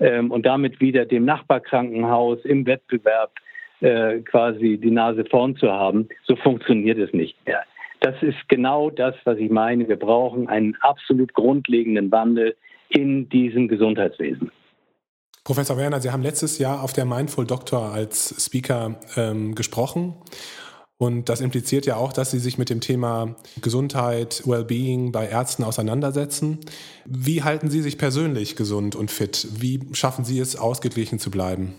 ähm, 0.00 0.30
und 0.30 0.44
damit 0.44 0.80
wieder 0.80 1.06
dem 1.06 1.24
Nachbarkrankenhaus 1.24 2.38
im 2.44 2.66
Wettbewerb 2.66 3.32
äh, 3.80 4.20
quasi 4.20 4.78
die 4.78 4.90
Nase 4.90 5.24
vorn 5.24 5.56
zu 5.56 5.70
haben. 5.70 6.08
So 6.24 6.36
funktioniert 6.36 6.98
es 6.98 7.12
nicht 7.12 7.36
mehr. 7.46 7.62
Das 8.00 8.20
ist 8.20 8.48
genau 8.48 8.90
das, 8.90 9.14
was 9.24 9.38
ich 9.38 9.50
meine. 9.50 9.88
Wir 9.88 9.96
brauchen 9.96 10.48
einen 10.48 10.76
absolut 10.80 11.34
grundlegenden 11.34 12.10
Wandel 12.10 12.56
in 12.88 13.28
diesem 13.28 13.68
Gesundheitswesen. 13.68 14.50
Professor 15.44 15.76
Werner, 15.76 16.00
Sie 16.00 16.10
haben 16.10 16.22
letztes 16.22 16.58
Jahr 16.58 16.82
auf 16.82 16.92
der 16.92 17.04
Mindful 17.04 17.46
Doctor 17.46 17.92
als 17.92 18.44
Speaker 18.44 19.00
ähm, 19.16 19.54
gesprochen. 19.54 20.14
Und 21.02 21.28
das 21.28 21.40
impliziert 21.40 21.84
ja 21.84 21.96
auch, 21.96 22.12
dass 22.12 22.30
Sie 22.30 22.38
sich 22.38 22.58
mit 22.58 22.70
dem 22.70 22.80
Thema 22.80 23.34
Gesundheit, 23.60 24.44
Wellbeing 24.46 25.10
bei 25.10 25.26
Ärzten 25.26 25.64
auseinandersetzen. 25.64 26.60
Wie 27.04 27.42
halten 27.42 27.70
Sie 27.70 27.80
sich 27.80 27.98
persönlich 27.98 28.54
gesund 28.54 28.94
und 28.94 29.10
fit? 29.10 29.48
Wie 29.60 29.80
schaffen 29.94 30.24
Sie 30.24 30.38
es, 30.38 30.54
ausgeglichen 30.54 31.18
zu 31.18 31.32
bleiben? 31.32 31.74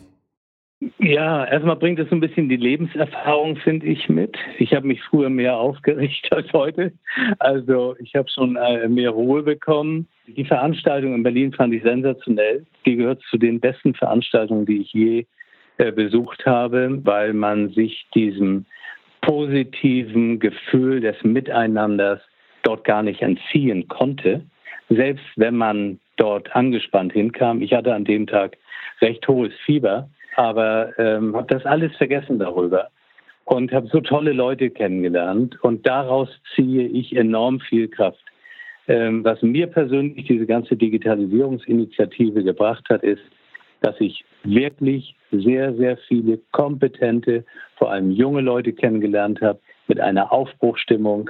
Ja, 0.99 1.45
erstmal 1.45 1.77
bringt 1.77 1.99
es 1.99 2.09
so 2.09 2.15
ein 2.15 2.19
bisschen 2.19 2.49
die 2.49 2.57
Lebenserfahrung, 2.57 3.55
finde 3.55 3.86
ich, 3.86 4.09
mit. 4.09 4.36
Ich 4.57 4.73
habe 4.73 4.88
mich 4.88 5.01
früher 5.03 5.29
mehr 5.29 5.55
aufgeregt 5.55 6.27
als 6.31 6.51
heute. 6.51 6.91
Also 7.39 7.95
ich 7.99 8.15
habe 8.15 8.27
schon 8.29 8.57
äh, 8.57 8.89
mehr 8.89 9.12
Ruhe 9.12 9.41
bekommen. 9.43 10.09
Die 10.27 10.43
Veranstaltung 10.43 11.15
in 11.15 11.23
Berlin 11.23 11.53
fand 11.53 11.73
ich 11.73 11.83
sensationell. 11.83 12.65
Die 12.86 12.97
gehört 12.97 13.21
zu 13.29 13.38
den 13.38 13.62
besten 13.62 13.93
Veranstaltungen, 13.93 14.65
die 14.65 14.81
ich 14.81 14.91
je 14.91 15.25
äh, 15.77 15.93
besucht 15.93 16.45
habe, 16.45 16.99
weil 17.05 17.31
man 17.31 17.69
sich 17.69 18.05
diesem 18.13 18.65
positiven 19.25 20.39
Gefühl 20.39 21.01
des 21.01 21.15
Miteinanders 21.23 22.21
dort 22.63 22.83
gar 22.86 23.03
nicht 23.03 23.21
entziehen 23.21 23.88
konnte. 23.88 24.41
Selbst 24.89 25.25
wenn 25.36 25.55
man 25.55 25.99
dort 26.17 26.55
angespannt 26.55 27.13
hinkam. 27.13 27.62
Ich 27.62 27.73
hatte 27.73 27.93
an 27.93 28.05
dem 28.05 28.27
Tag 28.27 28.57
recht 29.01 29.27
hohes 29.27 29.53
Fieber 29.65 30.07
aber 30.36 30.97
ähm, 30.97 31.36
habe 31.36 31.47
das 31.53 31.65
alles 31.65 31.95
vergessen 31.95 32.39
darüber 32.39 32.89
und 33.45 33.71
habe 33.71 33.88
so 33.88 33.99
tolle 33.99 34.33
Leute 34.33 34.69
kennengelernt 34.69 35.62
und 35.63 35.86
daraus 35.86 36.29
ziehe 36.55 36.88
ich 36.88 37.15
enorm 37.15 37.59
viel 37.59 37.88
Kraft. 37.88 38.23
Ähm, 38.88 39.23
was 39.23 39.41
mir 39.41 39.67
persönlich 39.67 40.27
diese 40.27 40.45
ganze 40.45 40.75
Digitalisierungsinitiative 40.75 42.43
gebracht 42.43 42.86
hat, 42.89 43.03
ist, 43.03 43.21
dass 43.84 44.00
ich 44.00 44.26
wirklich 44.43 45.15
sehr, 45.32 45.76
sehr 45.76 45.98
viele 46.08 46.39
kompetente, 46.52 47.43
vor 47.76 47.91
allem 47.91 48.12
junge 48.12 48.41
Leute 48.41 48.74
kennengelernt 48.74 49.41
habe 49.41 49.60
mit 49.88 50.00
einer 50.00 50.32
Aufbruchstimmung. 50.32 51.30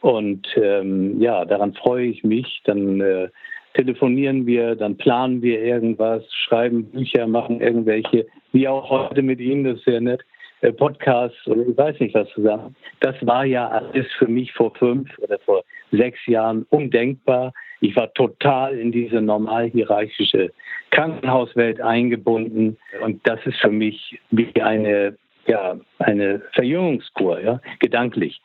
Und 0.00 0.48
ähm, 0.56 1.20
ja, 1.20 1.44
daran 1.44 1.74
freue 1.74 2.06
ich 2.06 2.24
mich. 2.24 2.62
Dann 2.64 3.00
äh, 3.00 3.28
telefonieren 3.74 4.46
wir, 4.46 4.74
dann 4.74 4.96
planen 4.96 5.42
wir 5.42 5.60
irgendwas, 5.62 6.24
schreiben 6.32 6.84
Bücher, 6.86 7.26
machen 7.26 7.60
irgendwelche, 7.60 8.26
wie 8.52 8.66
auch 8.66 8.88
heute 8.88 9.20
mit 9.22 9.38
Ihnen, 9.40 9.64
das 9.64 9.78
ist 9.78 9.84
sehr 9.84 10.00
nett, 10.00 10.22
äh, 10.62 10.72
Podcasts 10.72 11.46
oder 11.46 11.66
ich 11.66 11.76
weiß 11.76 12.00
nicht 12.00 12.14
was 12.14 12.28
zusammen. 12.30 12.74
Das 13.00 13.14
war 13.26 13.44
ja 13.44 13.68
alles 13.68 14.06
für 14.18 14.26
mich 14.26 14.52
vor 14.52 14.74
fünf 14.74 15.10
oder 15.18 15.38
vor 15.40 15.64
sechs 15.92 16.18
Jahren 16.26 16.66
undenkbar. 16.70 17.52
Ich 17.80 17.96
war 17.96 18.12
total 18.14 18.78
in 18.78 18.92
diese 18.92 19.20
normal 19.20 19.70
hierarchische 19.70 20.52
Krankenhauswelt 20.90 21.80
eingebunden 21.80 22.76
und 23.02 23.26
das 23.26 23.40
ist 23.46 23.58
für 23.58 23.70
mich 23.70 24.20
wie 24.30 24.52
eine 24.60 25.16
ja 25.46 25.76
eine 25.98 26.42
Verjüngungskur, 26.52 27.40
ja, 27.40 27.60
gedanklich. 27.78 28.40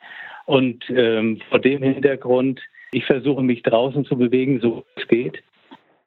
Und 0.46 0.84
ähm, 0.88 1.40
vor 1.50 1.58
dem 1.58 1.82
Hintergrund 1.82 2.60
ich 2.92 3.04
versuche 3.04 3.42
mich 3.42 3.62
draußen 3.62 4.04
zu 4.04 4.16
bewegen, 4.16 4.60
so 4.60 4.84
es 4.96 5.06
geht. 5.08 5.42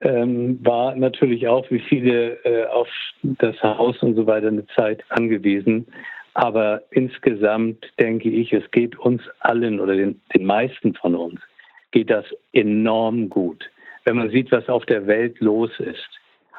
Ähm, 0.01 0.59
war 0.65 0.95
natürlich 0.95 1.47
auch 1.47 1.69
wie 1.69 1.79
viele 1.79 2.43
äh, 2.45 2.65
auf 2.65 2.87
das 3.21 3.61
Haus 3.61 4.01
und 4.01 4.15
so 4.15 4.25
weiter 4.25 4.47
eine 4.47 4.65
Zeit 4.67 5.03
angewiesen. 5.09 5.85
Aber 6.33 6.81
insgesamt 6.91 7.85
denke 7.99 8.29
ich, 8.29 8.53
es 8.53 8.69
geht 8.71 8.97
uns 8.97 9.21
allen 9.39 9.79
oder 9.79 9.95
den, 9.95 10.21
den 10.33 10.45
meisten 10.45 10.95
von 10.95 11.15
uns 11.15 11.41
geht 11.91 12.09
das 12.09 12.25
enorm 12.53 13.29
gut. 13.29 13.69
Wenn 14.05 14.17
man 14.17 14.29
sieht, 14.29 14.51
was 14.51 14.67
auf 14.69 14.85
der 14.85 15.07
Welt 15.07 15.39
los 15.39 15.71
ist. 15.79 16.09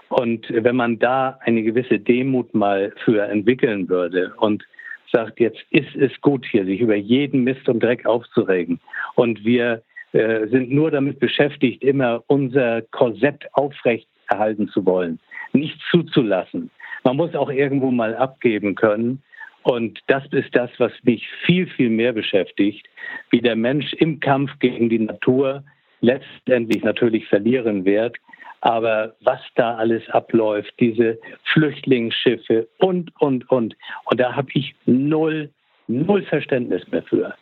Und 0.08 0.46
wenn 0.50 0.76
man 0.76 0.98
da 0.98 1.38
eine 1.42 1.62
gewisse 1.62 1.98
Demut 1.98 2.52
mal 2.52 2.92
für 3.04 3.22
entwickeln 3.22 3.88
würde 3.88 4.32
und 4.38 4.64
sagt, 5.12 5.40
jetzt 5.40 5.60
ist 5.70 5.94
es 5.96 6.20
gut 6.20 6.44
hier, 6.46 6.64
sich 6.64 6.80
über 6.80 6.96
jeden 6.96 7.44
Mist 7.44 7.68
und 7.68 7.82
Dreck 7.82 8.06
aufzuregen. 8.06 8.80
Und 9.14 9.44
wir 9.44 9.82
äh, 10.12 10.46
sind 10.48 10.70
nur 10.70 10.90
damit 10.90 11.20
beschäftigt, 11.20 11.82
immer 11.82 12.22
unser 12.26 12.82
Korsett 12.82 13.46
aufrecht 13.52 14.08
erhalten 14.28 14.68
zu 14.68 14.84
wollen, 14.86 15.18
nicht 15.52 15.80
zuzulassen. 15.90 16.70
Man 17.04 17.16
muss 17.16 17.34
auch 17.34 17.50
irgendwo 17.50 17.90
mal 17.90 18.14
abgeben 18.14 18.74
können. 18.74 19.22
Und 19.62 20.00
das 20.06 20.24
ist 20.30 20.54
das, 20.56 20.70
was 20.78 20.92
mich 21.02 21.28
viel, 21.44 21.66
viel 21.66 21.90
mehr 21.90 22.12
beschäftigt, 22.12 22.86
wie 23.30 23.40
der 23.40 23.56
Mensch 23.56 23.92
im 23.94 24.20
Kampf 24.20 24.50
gegen 24.58 24.88
die 24.88 24.98
Natur 24.98 25.62
letztendlich 26.00 26.82
natürlich 26.82 27.26
verlieren 27.26 27.84
wird. 27.84 28.16
Aber 28.62 29.14
was 29.20 29.40
da 29.54 29.76
alles 29.76 30.08
abläuft, 30.10 30.72
diese 30.80 31.18
Flüchtlingsschiffe 31.44 32.68
und, 32.78 33.10
und, 33.20 33.50
und. 33.50 33.76
Und 34.04 34.20
da 34.20 34.36
habe 34.36 34.48
ich 34.52 34.74
null, 34.86 35.50
null 35.88 36.22
Verständnis 36.22 36.86
mehr 36.90 37.02
für. 37.02 37.34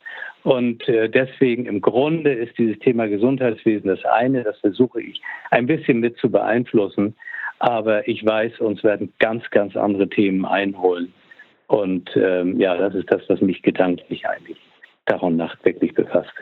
Und 0.44 0.88
äh, 0.88 1.08
deswegen 1.08 1.66
im 1.66 1.80
Grunde 1.80 2.32
ist 2.32 2.56
dieses 2.56 2.78
Thema 2.78 3.08
Gesundheitswesen 3.08 3.88
das 3.88 4.04
eine, 4.04 4.44
das 4.44 4.58
versuche 4.60 5.02
ich 5.02 5.20
ein 5.50 5.66
bisschen 5.66 5.98
mit 5.98 6.16
zu 6.18 6.30
beeinflussen. 6.30 7.16
Aber 7.58 8.06
ich 8.06 8.24
weiß, 8.24 8.60
uns 8.60 8.84
werden 8.84 9.12
ganz, 9.18 9.48
ganz 9.50 9.76
andere 9.76 10.08
Themen 10.08 10.44
einholen. 10.44 11.12
Und 11.68 12.10
ähm, 12.16 12.58
ja, 12.58 12.76
das 12.76 12.94
ist 12.94 13.10
das, 13.10 13.22
was 13.28 13.40
mich 13.40 13.62
gedanklich 13.62 14.26
eigentlich 14.26 14.58
Tag 15.06 15.22
und 15.22 15.36
Nacht 15.36 15.64
wirklich 15.64 15.94
befasst. 15.94 16.32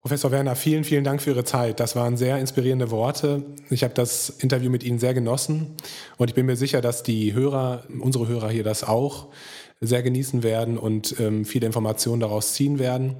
Professor 0.00 0.32
Werner, 0.32 0.56
vielen, 0.56 0.84
vielen 0.84 1.04
Dank 1.04 1.20
für 1.20 1.30
Ihre 1.30 1.44
Zeit. 1.44 1.78
Das 1.78 1.94
waren 1.94 2.16
sehr 2.16 2.38
inspirierende 2.38 2.90
Worte. 2.90 3.42
Ich 3.68 3.84
habe 3.84 3.92
das 3.92 4.30
Interview 4.30 4.70
mit 4.70 4.82
Ihnen 4.82 4.98
sehr 4.98 5.12
genossen 5.12 5.76
und 6.16 6.30
ich 6.30 6.34
bin 6.34 6.46
mir 6.46 6.56
sicher, 6.56 6.80
dass 6.80 7.02
die 7.02 7.34
Hörer, 7.34 7.82
unsere 8.00 8.26
Hörer 8.26 8.48
hier 8.48 8.64
das 8.64 8.82
auch 8.82 9.28
sehr 9.80 10.02
genießen 10.02 10.42
werden 10.42 10.78
und 10.78 11.18
ähm, 11.20 11.44
viele 11.44 11.66
Informationen 11.66 12.20
daraus 12.20 12.54
ziehen 12.54 12.78
werden. 12.78 13.16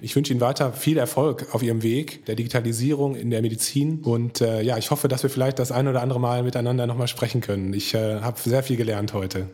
Ich 0.00 0.16
wünsche 0.16 0.32
Ihnen 0.32 0.40
weiter 0.40 0.72
viel 0.72 0.96
Erfolg 0.96 1.54
auf 1.54 1.62
Ihrem 1.62 1.82
Weg 1.82 2.24
der 2.26 2.36
Digitalisierung 2.36 3.16
in 3.16 3.30
der 3.30 3.42
Medizin 3.42 4.00
und 4.02 4.40
äh, 4.40 4.62
ja, 4.62 4.78
ich 4.78 4.90
hoffe, 4.90 5.08
dass 5.08 5.24
wir 5.24 5.30
vielleicht 5.30 5.58
das 5.58 5.72
ein 5.72 5.88
oder 5.88 6.00
andere 6.00 6.20
Mal 6.20 6.42
miteinander 6.42 6.86
nochmal 6.86 7.08
sprechen 7.08 7.40
können. 7.40 7.74
Ich 7.74 7.94
äh, 7.94 8.20
habe 8.20 8.38
sehr 8.38 8.62
viel 8.62 8.76
gelernt 8.76 9.12
heute. 9.12 9.48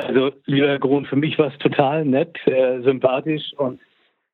Also, 0.00 0.32
lieber 0.46 0.78
Grun, 0.78 1.06
für 1.06 1.16
mich 1.16 1.38
war 1.38 1.48
es 1.48 1.58
total 1.58 2.04
nett, 2.04 2.36
äh, 2.46 2.80
sympathisch 2.82 3.52
und 3.56 3.80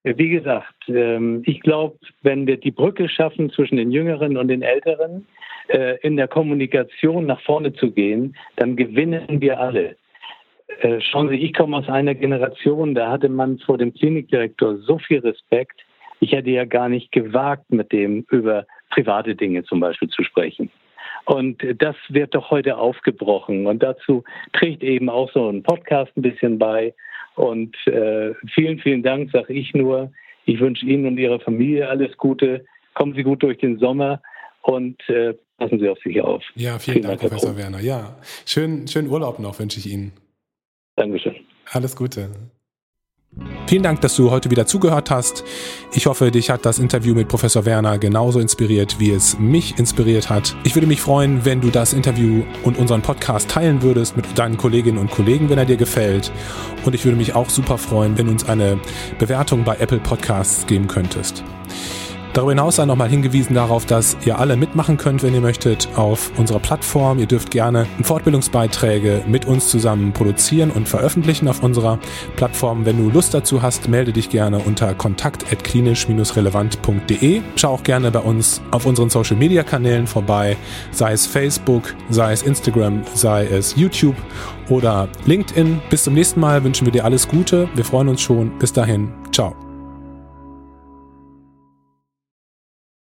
äh, 0.05 0.15
wie 0.17 0.31
gesagt, 0.31 0.75
ähm, 0.89 1.43
ich 1.47 1.61
glaube, 1.61 1.99
wenn 2.23 2.47
wir 2.47 2.57
die 2.57 2.71
Brücke 2.71 3.09
schaffen 3.09 3.51
zwischen 3.51 3.77
den 3.77 3.91
Jüngeren 3.91 4.37
und 4.37 4.49
den 4.49 4.63
Älteren, 4.63 5.27
äh, 5.69 5.99
in 6.03 6.17
der 6.17 6.29
Kommunikation 6.29 7.27
nach 7.27 7.41
vorne 7.43 7.73
zu 7.73 7.91
gehen, 7.91 8.37
dann 8.57 8.77
gewinnen 8.77 9.41
wir 9.41 9.61
alle. 9.61 9.97
Äh, 10.81 11.01
schauen 11.01 11.29
Sie, 11.29 11.37
ich 11.37 11.55
komme 11.55 11.77
aus 11.77 11.89
einer 11.89 12.15
Generation, 12.15 12.95
da 12.95 13.11
hatte 13.11 13.29
man 13.29 13.59
vor 13.59 13.79
dem 13.79 13.93
Klinikdirektor 13.93 14.79
so 14.79 14.99
viel 14.99 15.21
Respekt. 15.21 15.81
Ich 16.21 16.33
hätte 16.33 16.51
ja 16.51 16.65
gar 16.65 16.89
nicht 16.89 17.13
gewagt, 17.13 17.71
mit 17.71 17.93
dem 17.93 18.25
über 18.31 18.67
private 18.91 19.35
Dinge 19.35 19.65
zum 19.65 19.81
Beispiel 19.81 20.09
zu 20.09 20.23
sprechen. 20.23 20.71
Und 21.25 21.63
das 21.79 21.97
wird 22.09 22.35
doch 22.35 22.51
heute 22.51 22.77
aufgebrochen. 22.77 23.67
Und 23.67 23.83
dazu 23.83 24.25
trägt 24.53 24.83
eben 24.83 25.09
auch 25.09 25.31
so 25.33 25.49
ein 25.49 25.63
Podcast 25.63 26.13
ein 26.17 26.23
bisschen 26.23 26.59
bei. 26.59 26.95
Und 27.37 27.77
äh, 27.87 28.35
vielen, 28.55 28.79
vielen 28.81 29.03
Dank, 29.03 29.31
sage 29.31 29.53
ich 29.53 29.73
nur. 29.75 30.13
Ich 30.45 30.61
wünsche 30.61 30.85
Ihnen 30.85 31.07
und 31.07 31.19
Ihrer 31.19 31.41
Familie 31.41 31.89
alles 31.89 32.17
Gute. 32.17 32.65
Kommen 32.95 33.15
Sie 33.15 33.23
gut 33.23 33.43
durch 33.43 33.59
den 33.59 33.79
Sommer. 33.79 34.21
und 34.63 35.01
äh, 35.09 35.35
passen 35.59 35.79
Sie 35.79 35.89
auf 35.89 35.99
sich 36.01 36.21
auf. 36.21 36.43
Ja, 36.55 36.79
vielen, 36.79 36.95
vielen 36.95 37.03
Dank, 37.03 37.21
Dank 37.21 37.33
Professor 37.33 37.57
Werner. 37.57 37.81
Ja, 37.81 38.17
schönen, 38.47 38.87
schönen 38.89 39.09
Urlaub 39.09 39.39
noch 39.39 39.59
wünsche 39.59 39.79
ich 39.79 39.91
Ihnen. 39.91 40.13
Dankeschön. 40.97 41.37
Alles 41.71 41.97
Gute. 41.97 42.31
Vielen 43.67 43.83
Dank, 43.83 44.03
dass 44.03 44.17
du 44.17 44.31
heute 44.31 44.51
wieder 44.51 44.67
zugehört 44.67 45.11
hast. 45.11 45.45
Ich 45.93 46.05
hoffe, 46.05 46.31
dich 46.31 46.51
hat 46.51 46.67
das 46.67 46.79
Interview 46.79 47.15
mit 47.15 47.29
Professor 47.29 47.65
Werner 47.65 47.99
genauso 47.99 48.39
inspiriert, 48.39 49.01
wie 49.01 49.11
es 49.11 49.39
mich 49.39 49.79
inspiriert 49.79 50.29
hat. 50.29 50.55
Ich 50.65 50.75
würde 50.77 50.87
mich 50.87 51.01
freuen, 51.01 51.47
wenn 51.47 51.63
du 51.63 51.71
das 51.71 51.95
Interview 51.95 52.43
und 52.65 52.77
unseren 52.77 53.01
Podcast 53.01 53.49
teilen 53.49 53.81
würdest 53.81 54.15
mit 54.17 54.39
deinen 54.39 54.59
Kolleginnen 54.59 54.99
und 54.99 55.11
Kollegen, 55.11 55.49
wenn 55.49 55.57
er 55.57 55.65
dir 55.65 55.79
gefällt. 55.79 56.31
Und 56.85 56.95
ich 56.95 57.07
würde 57.07 57.17
mich 57.17 57.35
auch 57.35 57.49
super 57.49 57.79
freuen, 57.79 58.19
wenn 58.19 58.27
du 58.27 58.33
uns 58.33 58.47
eine 58.47 58.79
Bewertung 59.19 59.65
bei 59.65 59.77
Apple 59.77 60.01
Podcasts 60.01 60.67
geben 60.67 60.87
könntest. 60.87 61.43
Darüber 62.35 62.53
hinaus 62.53 62.77
sei 62.77 62.85
nochmal 62.87 63.11
hingewiesen 63.11 63.55
darauf, 63.55 63.85
dass 63.85 64.17
ihr 64.25 64.39
alle 64.39 64.57
mitmachen 64.57 64.97
könnt, 64.97 65.23
wenn 65.23 65.35
ihr 65.35 65.43
möchtet, 65.43 65.91
auf 65.97 66.33
unserer 66.39 66.61
Plattform. 66.61 67.19
Ihr 67.19 67.27
dürft 67.27 67.51
gerne 67.51 67.87
Fortbildungsbeiträge 68.03 69.25
mit 69.27 69.45
uns 69.45 69.69
zusammen 69.69 70.13
produzieren 70.13 70.71
und 70.71 70.89
veröffentlichen 70.89 71.47
auf 71.47 71.63
unserer 71.63 71.99
Plattform. 72.37 72.87
Wenn 72.87 72.97
du 72.97 73.11
Lust 73.11 73.35
dazu 73.35 73.61
hast, 73.61 73.87
melde 73.89 74.15
dich 74.15 74.31
gerne 74.31 74.61
unter 74.61 74.95
kontakt.klinisch-relevant.de. 74.95 77.43
Schau 77.57 77.75
auch 77.75 77.83
gerne 77.83 78.11
bei 78.11 78.21
uns 78.21 78.63
auf 78.71 78.87
unseren 78.87 79.11
Social 79.11 79.37
Media 79.37 79.63
Kanälen 79.63 80.07
vorbei, 80.07 80.57
sei 80.91 81.13
es 81.13 81.27
Facebook, 81.27 81.95
sei 82.09 82.33
es 82.33 82.43
Instagram, 82.43 83.03
sei 83.15 83.45
es 83.45 83.77
YouTube 83.77 84.17
oder 84.71 85.07
LinkedIn. 85.27 85.83
Bis 85.91 86.05
zum 86.05 86.15
nächsten 86.15 86.41
Mal 86.41 86.65
wünschen 86.65 86.87
wir 86.87 86.93
dir 86.93 87.05
alles 87.05 87.29
Gute. 87.29 87.69
Wir 87.75 87.85
freuen 87.85 88.09
uns 88.09 88.23
schon. 88.23 88.59
Bis 88.59 88.73
dahin. 88.73 89.13
Ciao. 89.33 89.62